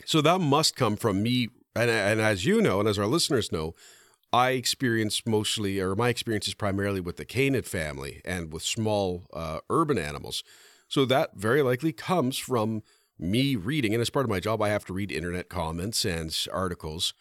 So 0.04 0.20
that 0.20 0.38
must 0.40 0.76
come 0.76 0.96
from 0.96 1.22
me, 1.22 1.48
and, 1.74 1.90
and 1.90 2.20
as 2.20 2.44
you 2.44 2.60
know, 2.60 2.80
and 2.80 2.88
as 2.88 2.98
our 2.98 3.06
listeners 3.06 3.50
know, 3.50 3.74
I 4.32 4.50
experience 4.50 5.22
mostly, 5.26 5.80
or 5.80 5.94
my 5.94 6.08
experience 6.08 6.48
is 6.48 6.54
primarily 6.54 7.00
with 7.00 7.16
the 7.16 7.24
canid 7.24 7.66
family 7.66 8.20
and 8.24 8.52
with 8.52 8.62
small 8.62 9.24
uh, 9.32 9.58
urban 9.68 9.98
animals. 9.98 10.44
So 10.88 11.04
that 11.06 11.36
very 11.36 11.62
likely 11.62 11.92
comes 11.92 12.38
from 12.38 12.82
me 13.18 13.56
reading, 13.56 13.94
and 13.94 14.00
as 14.00 14.10
part 14.10 14.24
of 14.24 14.30
my 14.30 14.40
job, 14.40 14.62
I 14.62 14.68
have 14.70 14.84
to 14.86 14.92
read 14.92 15.12
internet 15.12 15.48
comments 15.48 16.04
and 16.04 16.34
articles. 16.52 17.14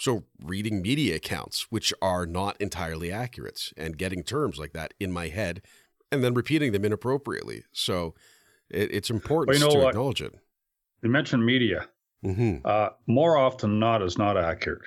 So 0.00 0.24
reading 0.42 0.80
media 0.80 1.16
accounts, 1.16 1.66
which 1.70 1.92
are 2.00 2.24
not 2.24 2.56
entirely 2.60 3.10
accurate, 3.10 3.72
and 3.76 3.98
getting 3.98 4.22
terms 4.22 4.58
like 4.58 4.72
that 4.72 4.94
in 5.00 5.10
my 5.10 5.28
head 5.28 5.62
and 6.10 6.24
then 6.24 6.34
repeating 6.34 6.72
them 6.72 6.84
inappropriately. 6.84 7.64
So 7.72 8.14
it, 8.70 8.92
it's 8.92 9.10
important 9.10 9.58
well, 9.58 9.70
you 9.70 9.74
know 9.76 9.82
to 9.82 9.88
acknowledge 9.88 10.22
it. 10.22 10.34
You 11.02 11.10
mentioned 11.10 11.44
media. 11.44 11.86
Mm-hmm. 12.24 12.66
Uh, 12.66 12.88
more 13.06 13.36
often 13.36 13.70
than 13.70 13.78
not, 13.78 14.02
is 14.02 14.18
not 14.18 14.36
accurate. 14.36 14.82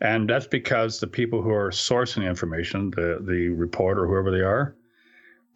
And 0.00 0.28
that's 0.28 0.48
because 0.48 0.98
the 0.98 1.06
people 1.06 1.42
who 1.42 1.52
are 1.52 1.70
sourcing 1.70 2.22
the 2.22 2.26
information, 2.26 2.90
the 2.90 3.18
the 3.24 3.50
reporter, 3.50 4.06
whoever 4.06 4.32
they 4.32 4.40
are, 4.40 4.74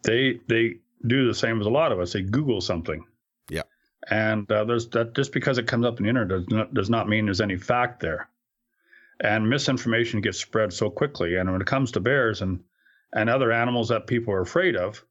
they 0.03 0.39
they 0.47 0.77
do 1.05 1.27
the 1.27 1.33
same 1.33 1.59
as 1.59 1.67
a 1.67 1.69
lot 1.69 1.91
of 1.91 1.99
us. 1.99 2.13
They 2.13 2.21
Google 2.21 2.61
something. 2.61 3.03
Yeah. 3.49 3.63
And 4.09 4.49
uh, 4.49 4.63
there's 4.63 4.87
that 4.89 5.15
just 5.15 5.33
because 5.33 5.57
it 5.57 5.67
comes 5.67 5.85
up 5.85 5.97
in 5.99 6.03
the 6.03 6.09
internet 6.09 6.29
does 6.29 6.49
not, 6.49 6.73
does 6.73 6.89
not 6.89 7.09
mean 7.09 7.25
there's 7.25 7.41
any 7.41 7.57
fact 7.57 7.99
there. 7.99 8.29
And 9.19 9.49
misinformation 9.49 10.21
gets 10.21 10.39
spread 10.39 10.71
so 10.71 10.89
quickly. 10.89 11.35
And 11.35 11.51
when 11.51 11.59
it 11.61 11.67
comes 11.67 11.91
to 11.91 11.99
bears 11.99 12.41
and 12.41 12.61
and 13.13 13.29
other 13.29 13.51
animals 13.51 13.89
that 13.89 14.07
people 14.07 14.33
are 14.33 14.41
afraid 14.41 14.75
of, 14.75 15.03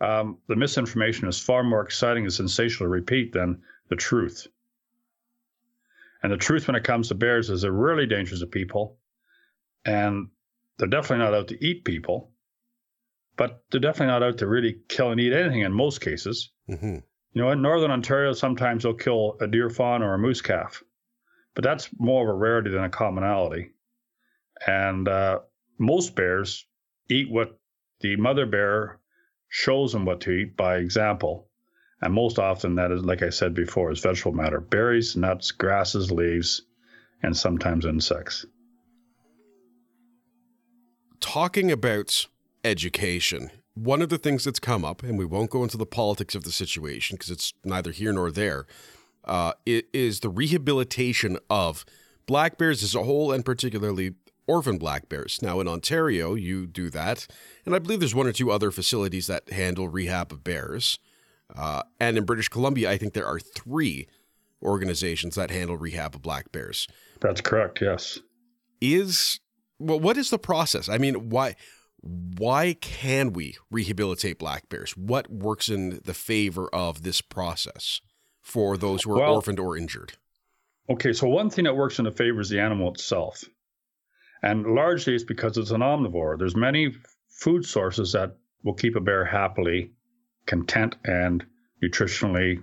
um, 0.00 0.38
the 0.48 0.56
misinformation 0.56 1.28
is 1.28 1.38
far 1.38 1.62
more 1.62 1.82
exciting 1.82 2.24
and 2.24 2.32
sensational 2.32 2.86
to 2.86 2.90
repeat 2.90 3.32
than 3.32 3.62
the 3.88 3.96
truth. 3.96 4.46
And 6.22 6.32
the 6.32 6.36
truth 6.36 6.66
when 6.66 6.76
it 6.76 6.84
comes 6.84 7.08
to 7.08 7.14
bears 7.14 7.50
is 7.50 7.62
they're 7.62 7.72
really 7.72 8.06
dangerous 8.06 8.40
to 8.40 8.46
people, 8.46 8.96
and 9.84 10.28
they're 10.78 10.88
definitely 10.88 11.24
not 11.24 11.34
out 11.34 11.48
to 11.48 11.64
eat 11.64 11.84
people, 11.84 12.30
but 13.36 13.62
they're 13.70 13.80
definitely 13.80 14.06
not 14.06 14.22
out 14.22 14.38
to 14.38 14.46
really 14.46 14.78
kill 14.88 15.10
and 15.10 15.20
eat 15.20 15.32
anything 15.32 15.60
in 15.60 15.72
most 15.72 16.00
cases. 16.00 16.50
Mm-hmm. 16.68 16.96
You 17.32 17.42
know, 17.42 17.50
in 17.50 17.62
northern 17.62 17.90
Ontario, 17.90 18.32
sometimes 18.32 18.82
they'll 18.82 18.94
kill 18.94 19.36
a 19.40 19.46
deer 19.46 19.68
fawn 19.68 20.02
or 20.02 20.14
a 20.14 20.18
moose 20.18 20.40
calf, 20.40 20.82
but 21.54 21.64
that's 21.64 21.90
more 21.98 22.22
of 22.22 22.34
a 22.34 22.38
rarity 22.38 22.70
than 22.70 22.84
a 22.84 22.88
commonality. 22.88 23.72
And 24.66 25.08
uh, 25.08 25.40
most 25.78 26.14
bears 26.14 26.66
eat 27.08 27.30
what 27.30 27.58
the 28.00 28.16
mother 28.16 28.46
bear 28.46 28.98
shows 29.48 29.92
them 29.92 30.04
what 30.04 30.20
to 30.22 30.30
eat 30.30 30.56
by 30.56 30.76
example. 30.76 31.48
And 32.00 32.12
most 32.12 32.38
often, 32.38 32.74
that 32.74 32.90
is, 32.90 33.04
like 33.04 33.22
I 33.22 33.30
said 33.30 33.54
before, 33.54 33.90
is 33.90 34.00
vegetable 34.00 34.32
matter 34.32 34.60
berries, 34.60 35.16
nuts, 35.16 35.52
grasses, 35.52 36.10
leaves, 36.10 36.62
and 37.22 37.36
sometimes 37.36 37.86
insects. 37.86 38.44
Talking 41.20 41.70
about 41.70 42.26
education, 42.62 43.50
one 43.74 44.02
of 44.02 44.08
the 44.08 44.18
things 44.18 44.44
that's 44.44 44.58
come 44.58 44.84
up, 44.84 45.02
and 45.02 45.18
we 45.18 45.24
won't 45.24 45.50
go 45.50 45.62
into 45.62 45.78
the 45.78 45.86
politics 45.86 46.34
of 46.34 46.44
the 46.44 46.52
situation 46.52 47.16
because 47.16 47.30
it's 47.30 47.54
neither 47.64 47.92
here 47.92 48.12
nor 48.12 48.30
there, 48.30 48.66
uh, 49.24 49.52
is 49.64 50.20
the 50.20 50.28
rehabilitation 50.28 51.38
of 51.48 51.84
black 52.26 52.58
bears 52.58 52.82
as 52.82 52.94
a 52.94 53.04
whole, 53.04 53.32
and 53.32 53.44
particularly 53.44 54.14
orphan 54.46 54.78
black 54.78 55.08
bears. 55.08 55.40
Now, 55.42 55.60
in 55.60 55.68
Ontario, 55.68 56.34
you 56.34 56.66
do 56.66 56.90
that, 56.90 57.26
and 57.64 57.74
I 57.74 57.78
believe 57.78 58.00
there's 58.00 58.14
one 58.14 58.26
or 58.26 58.32
two 58.32 58.50
other 58.50 58.70
facilities 58.70 59.26
that 59.26 59.50
handle 59.50 59.88
rehab 59.88 60.32
of 60.32 60.44
bears. 60.44 60.98
Uh, 61.54 61.82
and 62.00 62.16
in 62.16 62.24
British 62.24 62.48
Columbia, 62.48 62.90
I 62.90 62.96
think 62.96 63.12
there 63.12 63.26
are 63.26 63.38
three 63.38 64.06
organizations 64.62 65.34
that 65.34 65.50
handle 65.50 65.76
rehab 65.76 66.14
of 66.14 66.22
black 66.22 66.50
bears. 66.52 66.88
That's 67.20 67.40
correct. 67.40 67.80
Yes. 67.80 68.18
Is 68.80 69.40
well, 69.78 70.00
what 70.00 70.16
is 70.16 70.30
the 70.30 70.38
process? 70.38 70.88
I 70.88 70.98
mean, 70.98 71.30
why 71.30 71.56
why 72.00 72.74
can 72.80 73.32
we 73.32 73.56
rehabilitate 73.70 74.38
black 74.38 74.68
bears? 74.68 74.96
What 74.96 75.30
works 75.30 75.68
in 75.68 76.00
the 76.04 76.14
favor 76.14 76.68
of 76.68 77.02
this 77.02 77.20
process 77.20 78.00
for 78.42 78.76
those 78.76 79.04
who 79.04 79.12
are 79.12 79.20
well, 79.20 79.34
orphaned 79.34 79.58
or 79.58 79.76
injured? 79.76 80.14
Okay, 80.90 81.14
so 81.14 81.28
one 81.28 81.48
thing 81.48 81.64
that 81.64 81.76
works 81.76 81.98
in 81.98 82.04
the 82.04 82.10
favor 82.10 82.40
is 82.40 82.50
the 82.50 82.60
animal 82.60 82.92
itself. 82.92 83.44
And 84.44 84.74
largely 84.74 85.14
it's 85.14 85.24
because 85.24 85.56
it's 85.56 85.70
an 85.70 85.80
omnivore. 85.80 86.38
There's 86.38 86.54
many 86.54 86.94
food 87.30 87.64
sources 87.64 88.12
that 88.12 88.36
will 88.62 88.74
keep 88.74 88.94
a 88.94 89.00
bear 89.00 89.24
happily 89.24 89.92
content 90.44 90.96
and 91.02 91.42
nutritionally 91.82 92.62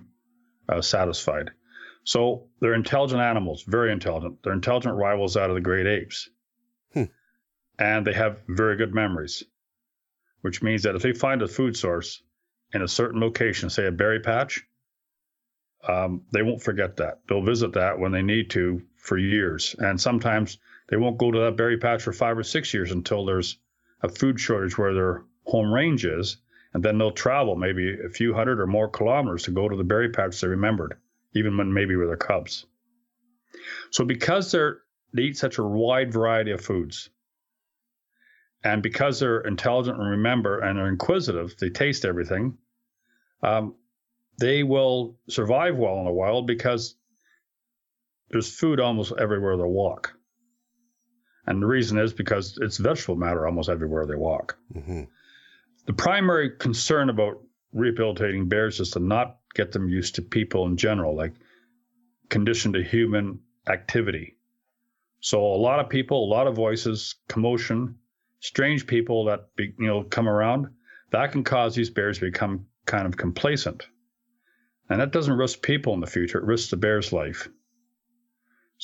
uh, 0.68 0.80
satisfied. 0.80 1.50
So 2.04 2.46
they're 2.60 2.74
intelligent 2.74 3.20
animals, 3.20 3.64
very 3.64 3.90
intelligent. 3.90 4.44
They're 4.44 4.52
intelligent 4.52 4.94
rivals 4.94 5.36
out 5.36 5.50
of 5.50 5.56
the 5.56 5.60
great 5.60 5.88
apes. 5.88 6.30
Hmm. 6.94 7.04
and 7.78 8.06
they 8.06 8.12
have 8.12 8.38
very 8.48 8.76
good 8.76 8.94
memories, 8.94 9.42
which 10.42 10.62
means 10.62 10.82
that 10.82 10.94
if 10.94 11.02
they 11.02 11.14
find 11.14 11.42
a 11.42 11.48
food 11.48 11.76
source 11.76 12.22
in 12.72 12.82
a 12.82 12.88
certain 12.88 13.18
location, 13.18 13.70
say 13.70 13.86
a 13.86 13.92
berry 13.92 14.20
patch, 14.20 14.62
um, 15.88 16.22
they 16.32 16.42
won't 16.42 16.62
forget 16.62 16.98
that. 16.98 17.22
They'll 17.26 17.42
visit 17.42 17.72
that 17.72 17.98
when 17.98 18.12
they 18.12 18.22
need 18.22 18.50
to 18.50 18.82
for 19.02 19.18
years. 19.18 19.74
And 19.78 20.00
sometimes 20.00 20.58
they 20.88 20.96
won't 20.96 21.18
go 21.18 21.30
to 21.30 21.40
that 21.40 21.56
berry 21.56 21.76
patch 21.76 22.02
for 22.02 22.12
five 22.12 22.38
or 22.38 22.44
six 22.44 22.72
years 22.72 22.92
until 22.92 23.24
there's 23.26 23.58
a 24.00 24.08
food 24.08 24.38
shortage 24.38 24.78
where 24.78 24.94
their 24.94 25.24
home 25.44 25.74
range 25.74 26.04
is. 26.06 26.38
And 26.72 26.82
then 26.82 26.96
they'll 26.96 27.10
travel 27.10 27.56
maybe 27.56 27.98
a 28.00 28.08
few 28.08 28.32
hundred 28.32 28.60
or 28.60 28.66
more 28.66 28.88
kilometers 28.88 29.42
to 29.42 29.50
go 29.50 29.68
to 29.68 29.76
the 29.76 29.84
berry 29.84 30.08
patch 30.08 30.40
they 30.40 30.48
remembered, 30.48 30.96
even 31.34 31.56
when 31.56 31.74
maybe 31.74 31.96
with 31.96 32.08
their 32.08 32.16
cubs. 32.16 32.64
So 33.90 34.04
because 34.04 34.52
they're, 34.52 34.78
they 35.12 35.22
eat 35.22 35.36
such 35.36 35.58
a 35.58 35.64
wide 35.64 36.12
variety 36.12 36.52
of 36.52 36.62
foods, 36.62 37.10
and 38.64 38.82
because 38.82 39.18
they're 39.18 39.40
intelligent 39.40 39.98
and 39.98 40.10
remember 40.10 40.60
and 40.60 40.78
are 40.78 40.88
inquisitive, 40.88 41.56
they 41.58 41.68
taste 41.68 42.04
everything. 42.04 42.56
Um, 43.42 43.74
they 44.38 44.62
will 44.62 45.18
survive 45.28 45.76
well 45.76 45.98
in 45.98 46.04
the 46.04 46.12
wild 46.12 46.46
because 46.46 46.94
there's 48.32 48.50
food 48.50 48.80
almost 48.80 49.12
everywhere 49.18 49.56
they 49.56 49.62
walk. 49.62 50.14
And 51.46 51.60
the 51.60 51.66
reason 51.66 51.98
is 51.98 52.12
because 52.12 52.58
it's 52.60 52.78
vegetable 52.78 53.16
matter 53.16 53.46
almost 53.46 53.68
everywhere 53.68 54.06
they 54.06 54.14
walk. 54.14 54.56
Mm-hmm. 54.74 55.02
The 55.86 55.92
primary 55.92 56.50
concern 56.56 57.10
about 57.10 57.42
rehabilitating 57.72 58.48
bears 58.48 58.80
is 58.80 58.90
to 58.90 59.00
not 59.00 59.38
get 59.54 59.72
them 59.72 59.88
used 59.88 60.14
to 60.14 60.22
people 60.22 60.66
in 60.66 60.76
general, 60.76 61.16
like 61.16 61.34
conditioned 62.28 62.74
to 62.74 62.82
human 62.82 63.40
activity. 63.68 64.36
So 65.20 65.40
a 65.40 65.56
lot 65.56 65.80
of 65.80 65.88
people, 65.88 66.24
a 66.24 66.32
lot 66.32 66.46
of 66.46 66.56
voices, 66.56 67.16
commotion, 67.28 67.96
strange 68.40 68.86
people 68.86 69.26
that 69.26 69.54
be, 69.56 69.74
you 69.78 69.86
know 69.86 70.04
come 70.04 70.28
around, 70.28 70.68
that 71.10 71.32
can 71.32 71.44
cause 71.44 71.74
these 71.74 71.90
bears 71.90 72.18
to 72.18 72.26
become 72.26 72.66
kind 72.86 73.06
of 73.06 73.16
complacent. 73.16 73.86
And 74.88 75.00
that 75.00 75.12
doesn't 75.12 75.36
risk 75.36 75.62
people 75.62 75.94
in 75.94 76.00
the 76.00 76.06
future, 76.06 76.38
it 76.38 76.44
risks 76.44 76.70
the 76.70 76.76
bear's 76.76 77.12
life. 77.12 77.48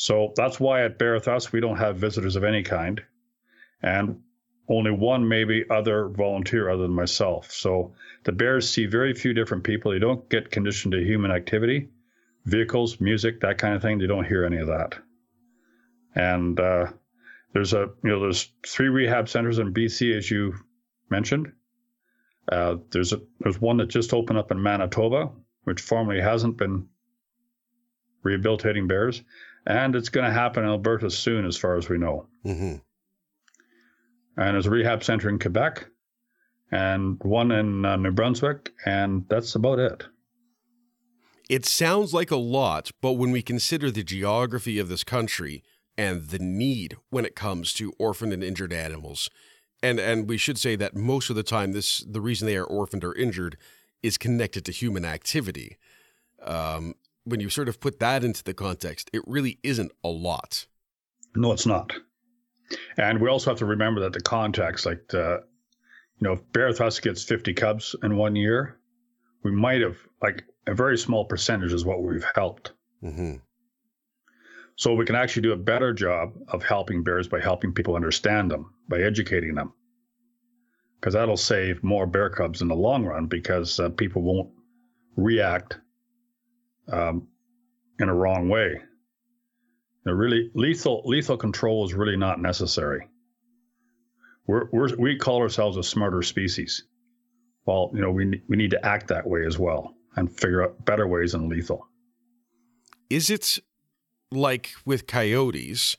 So 0.00 0.32
that's 0.36 0.60
why 0.60 0.84
at 0.84 0.96
Bear 0.96 1.14
With 1.14 1.26
Us, 1.26 1.50
we 1.50 1.58
don't 1.58 1.78
have 1.78 1.96
visitors 1.96 2.36
of 2.36 2.44
any 2.44 2.62
kind. 2.62 3.02
And 3.82 4.22
only 4.68 4.92
one 4.92 5.26
maybe 5.26 5.64
other 5.70 6.06
volunteer 6.06 6.70
other 6.70 6.82
than 6.82 6.92
myself. 6.92 7.50
So 7.50 7.94
the 8.22 8.30
bears 8.30 8.70
see 8.70 8.86
very 8.86 9.12
few 9.12 9.34
different 9.34 9.64
people. 9.64 9.90
They 9.90 9.98
don't 9.98 10.28
get 10.28 10.52
conditioned 10.52 10.92
to 10.92 11.02
human 11.02 11.32
activity, 11.32 11.88
vehicles, 12.44 13.00
music, 13.00 13.40
that 13.40 13.58
kind 13.58 13.74
of 13.74 13.82
thing. 13.82 13.98
They 13.98 14.06
don't 14.06 14.24
hear 14.24 14.44
any 14.44 14.58
of 14.58 14.68
that. 14.68 14.94
And 16.14 16.60
uh, 16.60 16.92
there's 17.52 17.72
a 17.72 17.90
you 18.04 18.10
know 18.10 18.20
there's 18.20 18.52
three 18.64 18.88
rehab 18.88 19.28
centers 19.28 19.58
in 19.58 19.74
BC 19.74 20.16
as 20.16 20.30
you 20.30 20.54
mentioned. 21.10 21.50
Uh, 22.52 22.76
there's 22.92 23.12
a 23.12 23.20
there's 23.40 23.60
one 23.60 23.78
that 23.78 23.88
just 23.88 24.14
opened 24.14 24.38
up 24.38 24.52
in 24.52 24.62
Manitoba, 24.62 25.32
which 25.64 25.80
formerly 25.80 26.20
hasn't 26.20 26.56
been 26.56 26.86
rehabilitating 28.22 28.86
bears, 28.86 29.22
and 29.68 29.94
it's 29.94 30.08
going 30.08 30.26
to 30.26 30.32
happen 30.32 30.64
in 30.64 30.70
Alberta 30.70 31.10
soon, 31.10 31.44
as 31.46 31.56
far 31.56 31.76
as 31.76 31.88
we 31.88 31.98
know. 31.98 32.26
Mm-hmm. 32.44 32.76
And 34.38 34.54
there's 34.54 34.66
a 34.66 34.70
rehab 34.70 35.04
center 35.04 35.28
in 35.28 35.38
Quebec, 35.38 35.86
and 36.72 37.18
one 37.22 37.52
in 37.52 37.84
uh, 37.84 37.96
New 37.96 38.10
Brunswick, 38.10 38.72
and 38.86 39.24
that's 39.28 39.54
about 39.54 39.78
it. 39.78 40.04
It 41.50 41.66
sounds 41.66 42.14
like 42.14 42.30
a 42.30 42.36
lot, 42.36 42.90
but 43.00 43.12
when 43.12 43.30
we 43.30 43.42
consider 43.42 43.90
the 43.90 44.02
geography 44.02 44.78
of 44.78 44.88
this 44.88 45.04
country 45.04 45.62
and 45.96 46.28
the 46.28 46.38
need 46.38 46.96
when 47.10 47.24
it 47.24 47.36
comes 47.36 47.72
to 47.74 47.92
orphaned 47.98 48.32
and 48.32 48.44
injured 48.44 48.72
animals, 48.72 49.28
and 49.82 49.98
and 49.98 50.28
we 50.28 50.36
should 50.36 50.58
say 50.58 50.76
that 50.76 50.96
most 50.96 51.30
of 51.30 51.36
the 51.36 51.42
time 51.42 51.72
this 51.72 52.04
the 52.08 52.20
reason 52.20 52.46
they 52.46 52.56
are 52.56 52.64
orphaned 52.64 53.04
or 53.04 53.14
injured 53.14 53.56
is 54.02 54.18
connected 54.18 54.64
to 54.64 54.72
human 54.72 55.04
activity. 55.04 55.76
Um, 56.42 56.94
when 57.28 57.40
you 57.40 57.48
sort 57.48 57.68
of 57.68 57.80
put 57.80 58.00
that 58.00 58.24
into 58.24 58.42
the 58.42 58.54
context, 58.54 59.10
it 59.12 59.22
really 59.26 59.58
isn't 59.62 59.92
a 60.04 60.08
lot. 60.08 60.66
No, 61.34 61.52
it's 61.52 61.66
not. 61.66 61.92
And 62.96 63.20
we 63.20 63.28
also 63.28 63.50
have 63.50 63.58
to 63.58 63.66
remember 63.66 64.00
that 64.02 64.12
the 64.12 64.20
context, 64.20 64.86
like 64.86 65.08
the, 65.08 65.42
you 66.18 66.26
know, 66.26 66.32
if 66.32 66.52
Bear 66.52 66.68
With 66.68 67.02
gets 67.02 67.22
50 67.22 67.54
cubs 67.54 67.96
in 68.02 68.16
one 68.16 68.36
year, 68.36 68.78
we 69.42 69.50
might 69.50 69.80
have 69.80 69.96
like 70.22 70.44
a 70.66 70.74
very 70.74 70.98
small 70.98 71.24
percentage 71.24 71.72
is 71.72 71.84
what 71.84 72.02
we've 72.02 72.26
helped. 72.34 72.72
Mm-hmm. 73.02 73.36
So 74.76 74.94
we 74.94 75.06
can 75.06 75.16
actually 75.16 75.42
do 75.42 75.52
a 75.52 75.56
better 75.56 75.92
job 75.92 76.34
of 76.48 76.62
helping 76.62 77.02
bears 77.02 77.28
by 77.28 77.40
helping 77.40 77.72
people 77.72 77.96
understand 77.96 78.50
them, 78.50 78.74
by 78.88 79.00
educating 79.00 79.54
them 79.54 79.72
because 81.00 81.14
that'll 81.14 81.36
save 81.36 81.82
more 81.84 82.06
bear 82.06 82.30
cubs 82.30 82.62
in 82.62 82.68
the 82.68 82.74
long 82.74 83.04
run 83.04 83.26
because 83.26 83.78
uh, 83.78 83.88
people 83.90 84.22
won't 84.22 84.50
react 85.16 85.78
um, 86.92 87.28
in 87.98 88.08
a 88.08 88.14
wrong 88.14 88.48
way. 88.48 88.80
You 90.06 90.14
really 90.14 90.50
lethal 90.54 91.02
lethal 91.04 91.36
control 91.36 91.84
is 91.84 91.94
really 91.94 92.16
not 92.16 92.40
necessary. 92.40 93.08
We're, 94.46 94.68
we're, 94.72 94.96
we 94.96 95.18
call 95.18 95.42
ourselves 95.42 95.76
a 95.76 95.82
smarter 95.82 96.22
species. 96.22 96.84
Well, 97.66 97.90
you 97.92 98.00
know, 98.00 98.10
we 98.10 98.42
we 98.48 98.56
need 98.56 98.70
to 98.70 98.86
act 98.86 99.08
that 99.08 99.26
way 99.26 99.44
as 99.44 99.58
well 99.58 99.94
and 100.16 100.34
figure 100.34 100.62
out 100.62 100.84
better 100.86 101.06
ways 101.06 101.32
than 101.32 101.48
lethal. 101.48 101.86
Is 103.10 103.28
it 103.28 103.58
like 104.30 104.70
with 104.84 105.06
coyotes? 105.06 105.96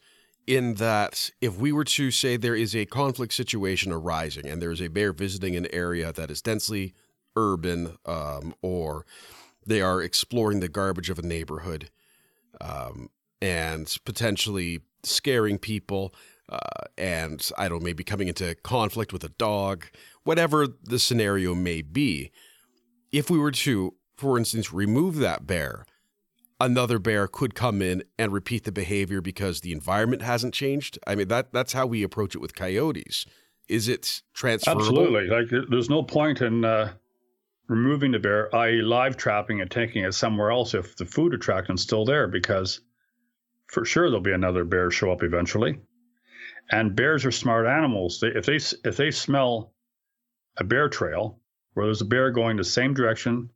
in 0.50 0.74
that 0.74 1.30
if 1.42 1.60
we 1.60 1.72
were 1.72 1.84
to 1.84 2.10
say 2.10 2.36
there 2.36 2.56
is 2.56 2.76
a 2.76 2.84
conflict 2.88 3.32
situation 3.32 3.92
arising 3.92 4.48
and 4.48 4.60
there 4.60 4.72
is 4.72 4.82
a 4.82 4.88
bear 4.88 5.14
visiting 5.14 5.56
an 5.56 5.68
area 5.72 6.12
that 6.12 6.32
is 6.32 6.42
densely 6.42 6.96
urban 7.36 7.96
um, 8.08 8.56
or 8.64 9.06
they 9.66 9.82
are 9.82 10.02
exploring 10.02 10.60
the 10.60 10.70
garbage 10.70 11.10
of 11.10 11.20
a 11.20 11.24
neighborhood 11.24 11.90
um, 12.62 13.10
and 13.42 13.98
potentially 14.06 14.82
scaring 15.04 15.58
people 15.58 16.14
uh, 16.50 16.88
and 16.98 17.48
I 17.60 17.70
don't 17.70 17.80
know, 17.80 17.86
maybe 17.86 18.04
coming 18.04 18.28
into 18.28 18.56
conflict 18.56 19.14
with 19.14 19.24
a 19.24 19.30
dog, 19.30 19.86
whatever 20.24 20.66
the 20.68 20.98
scenario 20.98 21.54
may 21.54 21.84
be. 21.84 22.32
If 23.12 23.30
we 23.30 23.38
were 23.38 23.52
to, 23.52 23.94
for 24.18 24.36
instance, 24.36 24.74
remove 24.74 25.18
that 25.18 25.46
bear 25.46 25.86
another 26.60 27.00
bear 27.00 27.28
could 27.28 27.56
come 27.56 27.82
in 27.82 28.04
and 28.18 28.34
repeat 28.34 28.66
the 28.66 28.72
behavior 28.72 29.22
because 29.22 29.62
the 29.62 29.72
environment 29.72 30.22
hasn't 30.22 30.54
changed. 30.54 31.00
I 31.08 31.16
mean 31.16 31.28
that 31.30 31.54
that's 31.54 31.74
how 31.74 31.86
we 31.86 32.04
approach 32.04 32.36
it 32.36 32.40
with 32.40 32.56
coyotes. 32.56 33.26
Is 33.68 33.88
it 33.88 34.24
transferable? 34.34 34.82
Absolutely. 34.82 35.28
Like 35.28 35.70
there's 35.70 35.90
no 35.90 36.04
point 36.04 36.42
in 36.42 36.66
uh, 36.66 36.94
removing 37.70 38.12
the 38.12 38.20
bear, 38.20 38.54
i.e., 38.56 38.82
live 38.82 39.16
trapping 39.16 39.62
and 39.62 39.70
taking 39.70 40.04
it 40.04 40.14
somewhere 40.14 40.52
else 40.52 40.74
if 40.74 40.96
the 40.98 41.06
food 41.06 41.34
attractant's 41.34 41.84
still 41.84 42.04
there, 42.04 42.28
because 42.28 42.82
for 43.68 43.86
sure 43.86 44.10
there'll 44.10 44.22
be 44.22 44.34
another 44.34 44.66
bear 44.66 44.90
show 44.90 45.12
up 45.12 45.22
eventually. 45.24 45.80
And 46.72 46.96
bears 46.96 47.26
are 47.26 47.32
smart 47.32 47.68
animals. 47.68 48.20
They, 48.20 48.30
if 48.30 48.46
they 48.46 48.56
if 48.56 48.98
they 48.98 49.12
smell 49.12 49.74
a 50.58 50.64
bear 50.64 50.90
trail 50.90 51.40
where 51.74 51.86
there's 51.86 52.02
a 52.02 52.06
bear 52.06 52.32
going 52.32 52.58
the 52.58 52.64
same 52.64 52.94
direction 52.94 53.50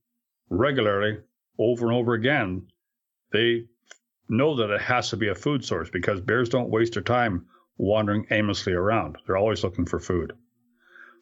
regularly 0.50 1.20
over 1.60 1.88
and 1.88 1.96
over 1.96 2.14
again, 2.14 2.68
they 3.32 3.66
know 4.30 4.56
that 4.56 4.70
it 4.70 4.82
has 4.82 5.10
to 5.10 5.18
be 5.18 5.30
a 5.30 5.36
food 5.36 5.66
source 5.66 5.90
because 5.90 6.22
bears 6.22 6.50
don't 6.50 6.70
waste 6.70 6.94
their 6.94 7.04
time 7.04 7.46
wandering 7.78 8.26
aimlessly 8.32 8.74
around. 8.74 9.18
They're 9.26 9.38
always 9.38 9.64
looking 9.64 9.86
for 9.86 10.00
food. 10.00 10.34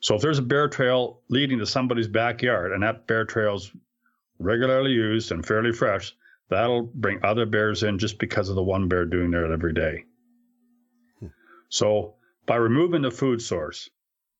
So 0.01 0.15
if 0.15 0.21
there's 0.21 0.39
a 0.39 0.43
bear 0.43 0.67
trail 0.67 1.21
leading 1.29 1.59
to 1.59 1.65
somebody's 1.65 2.07
backyard 2.07 2.71
and 2.71 2.83
that 2.83 3.07
bear 3.07 3.25
trail's 3.25 3.71
regularly 4.39 4.91
used 4.91 5.31
and 5.31 5.45
fairly 5.45 5.71
fresh, 5.71 6.13
that'll 6.49 6.83
bring 6.83 7.19
other 7.23 7.45
bears 7.45 7.83
in 7.83 7.97
just 7.97 8.19
because 8.19 8.49
of 8.49 8.55
the 8.55 8.63
one 8.63 8.87
bear 8.87 9.05
doing 9.05 9.31
that 9.31 9.51
every 9.51 9.73
day. 9.73 10.03
Hmm. 11.19 11.27
So 11.69 12.15
by 12.45 12.57
removing 12.57 13.01
the 13.01 13.11
food 13.11 13.41
source, 13.41 13.89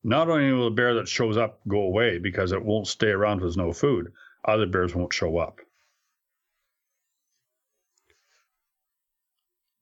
not 0.04 0.30
only 0.30 0.52
will 0.52 0.66
the 0.66 0.76
bear 0.76 0.96
that 0.96 1.08
shows 1.08 1.38
up 1.38 1.62
go 1.68 1.82
away 1.82 2.18
because 2.18 2.52
it 2.52 2.66
won't 2.66 2.88
stay 2.88 3.10
around 3.10 3.38
if 3.38 3.42
there's 3.42 3.58
no 3.58 3.72
food, 3.72 4.12
other 4.44 4.66
bears 4.66 4.96
won't 4.96 5.14
show 5.14 5.38
up. 5.38 5.62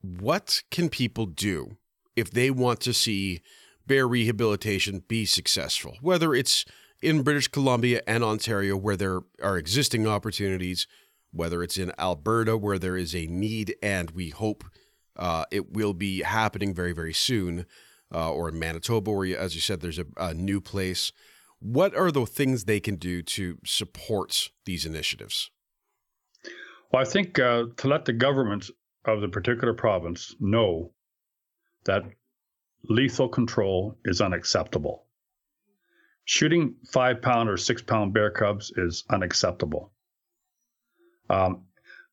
what 0.01 0.63
can 0.71 0.89
people 0.89 1.25
do 1.25 1.77
if 2.15 2.31
they 2.31 2.49
want 2.49 2.79
to 2.81 2.93
see 2.93 3.41
bear 3.89 4.07
rehabilitation 4.07 5.03
be 5.07 5.25
successful? 5.25 5.97
Whether 5.99 6.33
it's 6.33 6.63
in 7.01 7.23
British 7.23 7.47
Columbia 7.47 8.01
and 8.07 8.23
Ontario, 8.23 8.77
where 8.77 8.95
there 8.95 9.21
are 9.41 9.57
existing 9.57 10.07
opportunities, 10.07 10.87
whether 11.31 11.63
it's 11.63 11.77
in 11.77 11.91
Alberta, 11.97 12.55
where 12.55 12.77
there 12.77 12.95
is 12.95 13.15
a 13.15 13.25
need 13.25 13.75
and 13.81 14.11
we 14.11 14.29
hope 14.29 14.63
uh, 15.17 15.43
it 15.51 15.73
will 15.73 15.93
be 15.93 16.21
happening 16.21 16.73
very, 16.73 16.93
very 16.93 17.13
soon, 17.13 17.65
uh, 18.13 18.31
or 18.31 18.49
in 18.49 18.59
Manitoba, 18.59 19.11
where, 19.11 19.37
as 19.37 19.55
you 19.55 19.61
said, 19.61 19.81
there's 19.81 19.99
a, 19.99 20.05
a 20.17 20.33
new 20.33 20.61
place. 20.61 21.11
What 21.59 21.95
are 21.95 22.11
the 22.11 22.25
things 22.25 22.63
they 22.63 22.79
can 22.79 22.95
do 22.95 23.21
to 23.23 23.57
support 23.65 24.51
these 24.65 24.85
initiatives? 24.85 25.49
Well, 26.91 27.01
I 27.01 27.05
think 27.05 27.39
uh, 27.39 27.65
to 27.77 27.87
let 27.87 28.05
the 28.05 28.13
government 28.13 28.69
of 29.05 29.21
the 29.21 29.27
particular 29.27 29.73
province 29.73 30.35
know 30.39 30.93
that 31.85 32.03
lethal 32.83 33.29
control 33.29 33.97
is 34.05 34.21
unacceptable. 34.21 35.05
Shooting 36.25 36.75
five 36.91 37.21
pound 37.21 37.49
or 37.49 37.57
six 37.57 37.81
pound 37.81 38.13
bear 38.13 38.29
cubs 38.31 38.71
is 38.75 39.03
unacceptable. 39.09 39.91
Um, 41.29 41.65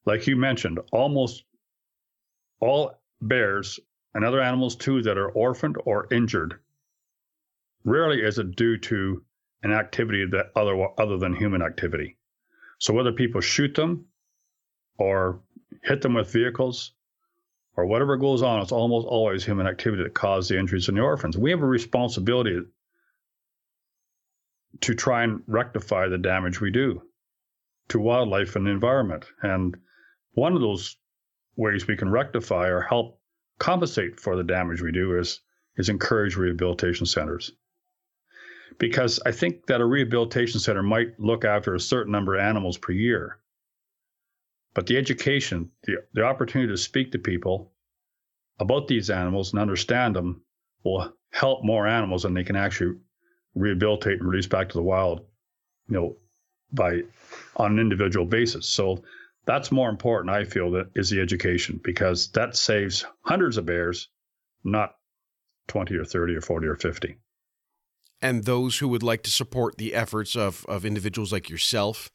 like 0.05 0.27
you 0.27 0.37
mentioned, 0.37 0.79
almost 0.93 1.45
all 2.61 2.93
bears 3.21 3.79
and 4.15 4.25
other 4.25 4.41
animals 4.41 4.77
too 4.77 5.03
that 5.03 5.19
are 5.19 5.31
orphaned 5.31 5.77
or 5.85 6.09
injured 6.13 6.61
rarely 7.87 8.21
is 8.21 8.39
it 8.39 8.57
due 8.57 8.77
to 8.77 9.23
an 9.63 9.73
activity 9.73 10.27
that 10.27 10.51
other 10.55 10.77
other 10.99 11.17
than 11.17 11.35
human 11.35 11.63
activity. 11.63 12.19
So 12.79 12.93
whether 12.93 13.13
people 13.13 13.41
shoot 13.41 13.75
them 13.75 14.07
or 14.99 15.41
hit 15.83 16.03
them 16.03 16.15
with 16.15 16.33
vehicles 16.33 16.93
or 17.77 17.87
whatever 17.87 18.17
goes 18.17 18.43
on, 18.43 18.63
it's 18.63 18.73
almost 18.73 19.07
always 19.07 19.45
human 19.45 19.67
activity 19.67 20.03
that 20.03 20.15
caused 20.15 20.51
the 20.51 20.59
injuries 20.59 20.89
in 20.89 20.95
the 20.95 21.03
orphans. 21.03 21.37
We 21.37 21.51
have 21.51 21.63
a 21.63 21.67
responsibility 21.67 22.61
to 24.81 24.95
try 24.95 25.25
and 25.25 25.43
rectify 25.47 26.09
the 26.09 26.19
damage 26.19 26.61
we 26.61 26.71
do 26.71 27.03
to 27.89 28.01
wildlife 28.01 28.57
and 28.57 28.67
the 28.67 28.71
environment. 28.71 29.27
And 29.43 29.77
one 30.33 30.55
of 30.55 30.61
those 30.61 30.97
ways 31.57 31.87
we 31.87 31.97
can 31.97 32.11
rectify 32.11 32.69
or 32.69 32.81
help 32.81 33.21
compensate 33.59 34.21
for 34.21 34.37
the 34.37 34.45
damage 34.45 34.83
we 34.83 34.93
do 34.93 35.19
is 35.19 35.41
is 35.77 35.89
encourage 35.89 36.37
rehabilitation 36.37 37.07
centers. 37.07 37.53
Because 38.79 39.21
I 39.25 39.33
think 39.33 39.67
that 39.67 39.81
a 39.81 39.87
rehabilitation 39.87 40.61
center 40.61 40.83
might 40.83 41.19
look 41.21 41.45
after 41.45 41.75
a 41.75 41.81
certain 41.81 42.13
number 42.13 42.35
of 42.35 42.41
animals 42.41 42.79
per 42.79 42.93
year. 42.93 43.39
But 44.77 44.87
the 44.87 44.99
education, 44.99 45.71
the, 45.85 46.05
the 46.13 46.23
opportunity 46.23 46.71
to 46.71 46.77
speak 46.77 47.11
to 47.13 47.19
people 47.19 47.73
about 48.59 48.89
these 48.89 49.09
animals 49.09 49.53
and 49.53 49.59
understand 49.59 50.15
them 50.15 50.43
will 50.85 51.15
help 51.33 51.65
more 51.65 51.87
animals 51.87 52.27
and 52.27 52.37
they 52.37 52.45
can 52.45 52.57
actually 52.57 52.99
rehabilitate 53.55 54.21
and 54.21 54.29
release 54.29 54.47
back 54.47 54.69
to 54.69 54.75
the 54.75 54.83
wild, 54.83 55.21
you 55.89 55.97
know, 55.97 56.17
by 56.73 57.01
on 57.57 57.73
an 57.73 57.79
individual 57.79 58.27
basis. 58.27 58.69
So 58.69 59.03
that's 59.47 59.73
more 59.73 59.89
important, 59.89 60.29
I 60.29 60.45
feel, 60.45 60.71
that 60.73 60.91
is 60.95 61.09
the 61.09 61.23
education 61.23 61.81
because 61.83 62.29
that 62.33 62.55
saves 62.55 63.07
hundreds 63.23 63.57
of 63.57 63.65
bears, 63.65 64.11
not 64.63 64.97
20 65.69 65.97
or 65.97 66.05
30 66.05 66.35
or 66.35 66.43
40 66.43 66.67
or 66.67 66.77
50. 66.77 67.17
And 68.21 68.45
those 68.45 68.77
who 68.77 68.89
would 68.89 69.03
like 69.03 69.23
to 69.23 69.31
support 69.31 69.79
the 69.79 69.95
efforts 69.95 70.37
of, 70.37 70.67
of 70.67 70.85
individuals 70.85 71.33
like 71.33 71.49
yourself, 71.49 72.11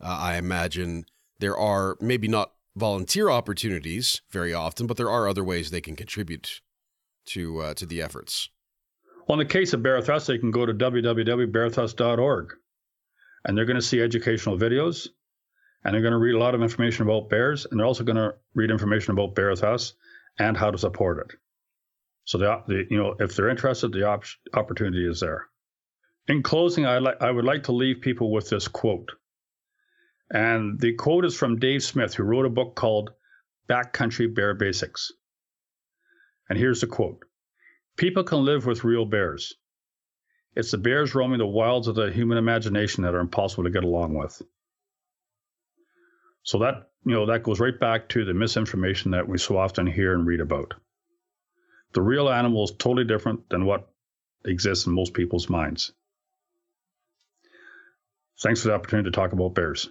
uh, 0.00 0.16
I 0.18 0.36
imagine 0.36 1.04
there 1.38 1.56
are 1.56 1.96
maybe 2.00 2.28
not 2.28 2.52
volunteer 2.74 3.30
opportunities 3.30 4.22
very 4.30 4.52
often, 4.52 4.86
but 4.86 4.96
there 4.96 5.10
are 5.10 5.28
other 5.28 5.44
ways 5.44 5.70
they 5.70 5.80
can 5.80 5.96
contribute 5.96 6.60
to 7.26 7.60
uh, 7.60 7.74
to 7.74 7.86
the 7.86 8.02
efforts. 8.02 8.48
Well, 9.26 9.40
in 9.40 9.46
the 9.46 9.52
case 9.52 9.72
of 9.72 9.82
Bear 9.82 9.96
With 9.96 10.08
Us, 10.08 10.26
they 10.26 10.38
can 10.38 10.52
go 10.52 10.64
to 10.64 10.72
www.bearwithus.org 10.72 12.52
and 13.44 13.56
they're 13.56 13.64
going 13.64 13.76
to 13.76 13.82
see 13.82 14.00
educational 14.00 14.58
videos 14.58 15.08
and 15.84 15.94
they're 15.94 16.02
going 16.02 16.12
to 16.12 16.18
read 16.18 16.34
a 16.34 16.38
lot 16.38 16.54
of 16.54 16.62
information 16.62 17.02
about 17.02 17.28
bears 17.28 17.66
and 17.66 17.78
they're 17.78 17.86
also 17.86 18.04
going 18.04 18.16
to 18.16 18.34
read 18.54 18.70
information 18.70 19.12
about 19.12 19.34
Bear 19.34 19.50
With 19.50 19.64
Us 19.64 19.94
and 20.38 20.56
how 20.56 20.70
to 20.70 20.78
support 20.78 21.18
it. 21.18 21.38
So 22.24 22.38
the, 22.38 22.62
the 22.66 22.86
you 22.90 22.98
know 22.98 23.14
if 23.20 23.34
they're 23.34 23.48
interested, 23.48 23.92
the 23.92 24.06
op- 24.06 24.24
opportunity 24.54 25.08
is 25.08 25.20
there. 25.20 25.46
In 26.28 26.42
closing, 26.42 26.86
I 26.86 26.98
like 26.98 27.22
I 27.22 27.30
would 27.30 27.44
like 27.44 27.64
to 27.64 27.72
leave 27.72 28.00
people 28.00 28.32
with 28.32 28.50
this 28.50 28.66
quote. 28.66 29.10
And 30.30 30.80
the 30.80 30.94
quote 30.94 31.24
is 31.24 31.36
from 31.36 31.58
Dave 31.58 31.82
Smith, 31.82 32.14
who 32.14 32.24
wrote 32.24 32.46
a 32.46 32.50
book 32.50 32.74
called 32.74 33.10
Backcountry 33.68 34.34
Bear 34.34 34.54
Basics. 34.54 35.12
And 36.48 36.58
here's 36.58 36.80
the 36.80 36.86
quote 36.86 37.24
People 37.96 38.24
can 38.24 38.44
live 38.44 38.66
with 38.66 38.84
real 38.84 39.04
bears. 39.04 39.54
It's 40.54 40.70
the 40.70 40.78
bears 40.78 41.14
roaming 41.14 41.38
the 41.38 41.46
wilds 41.46 41.86
of 41.86 41.94
the 41.94 42.10
human 42.10 42.38
imagination 42.38 43.04
that 43.04 43.14
are 43.14 43.20
impossible 43.20 43.64
to 43.64 43.70
get 43.70 43.84
along 43.84 44.14
with. 44.14 44.40
So 46.42 46.58
that, 46.60 46.90
you 47.04 47.12
know, 47.12 47.26
that 47.26 47.42
goes 47.42 47.60
right 47.60 47.78
back 47.78 48.08
to 48.10 48.24
the 48.24 48.32
misinformation 48.32 49.10
that 49.10 49.28
we 49.28 49.36
so 49.38 49.58
often 49.58 49.86
hear 49.86 50.14
and 50.14 50.26
read 50.26 50.40
about. 50.40 50.74
The 51.92 52.02
real 52.02 52.28
animal 52.28 52.64
is 52.64 52.72
totally 52.72 53.04
different 53.04 53.48
than 53.48 53.66
what 53.66 53.92
exists 54.44 54.86
in 54.86 54.94
most 54.94 55.12
people's 55.12 55.48
minds. 55.48 55.92
Thanks 58.40 58.62
for 58.62 58.68
the 58.68 58.74
opportunity 58.74 59.10
to 59.10 59.14
talk 59.14 59.32
about 59.32 59.54
bears. 59.54 59.90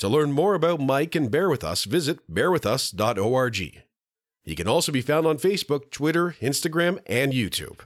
To 0.00 0.08
learn 0.08 0.32
more 0.32 0.54
about 0.54 0.80
Mike 0.80 1.14
and 1.14 1.30
Bear 1.30 1.50
With 1.50 1.62
Us, 1.62 1.84
visit 1.84 2.20
bearwithus.org. 2.32 3.82
He 4.42 4.56
can 4.56 4.66
also 4.66 4.90
be 4.90 5.02
found 5.02 5.26
on 5.26 5.36
Facebook, 5.36 5.90
Twitter, 5.90 6.36
Instagram, 6.40 7.00
and 7.04 7.34
YouTube. 7.34 7.80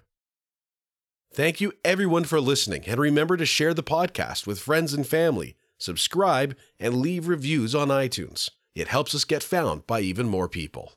Thank 1.32 1.60
you 1.60 1.72
everyone 1.84 2.22
for 2.22 2.40
listening, 2.40 2.84
and 2.86 3.00
remember 3.00 3.36
to 3.36 3.44
share 3.44 3.74
the 3.74 3.82
podcast 3.82 4.46
with 4.46 4.60
friends 4.60 4.94
and 4.94 5.04
family, 5.04 5.56
subscribe, 5.76 6.56
and 6.78 6.98
leave 6.98 7.26
reviews 7.26 7.74
on 7.74 7.88
iTunes. 7.88 8.48
It 8.76 8.86
helps 8.86 9.12
us 9.16 9.24
get 9.24 9.42
found 9.42 9.84
by 9.88 10.00
even 10.00 10.28
more 10.28 10.48
people. 10.48 10.92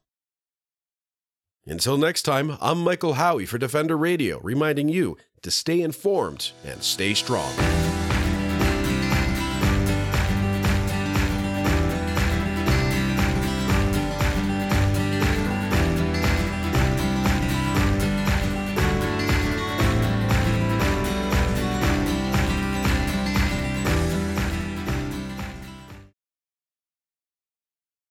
Until 1.65 1.97
next 1.97 2.21
time, 2.21 2.59
I'm 2.61 2.83
Michael 2.83 3.13
Howie 3.13 3.47
for 3.47 3.57
Defender 3.57 3.97
Radio, 3.97 4.39
reminding 4.41 4.89
you 4.89 5.17
to 5.41 5.49
stay 5.49 5.81
informed 5.81 6.51
and 6.63 6.83
stay 6.83 7.15
strong. 7.15 7.51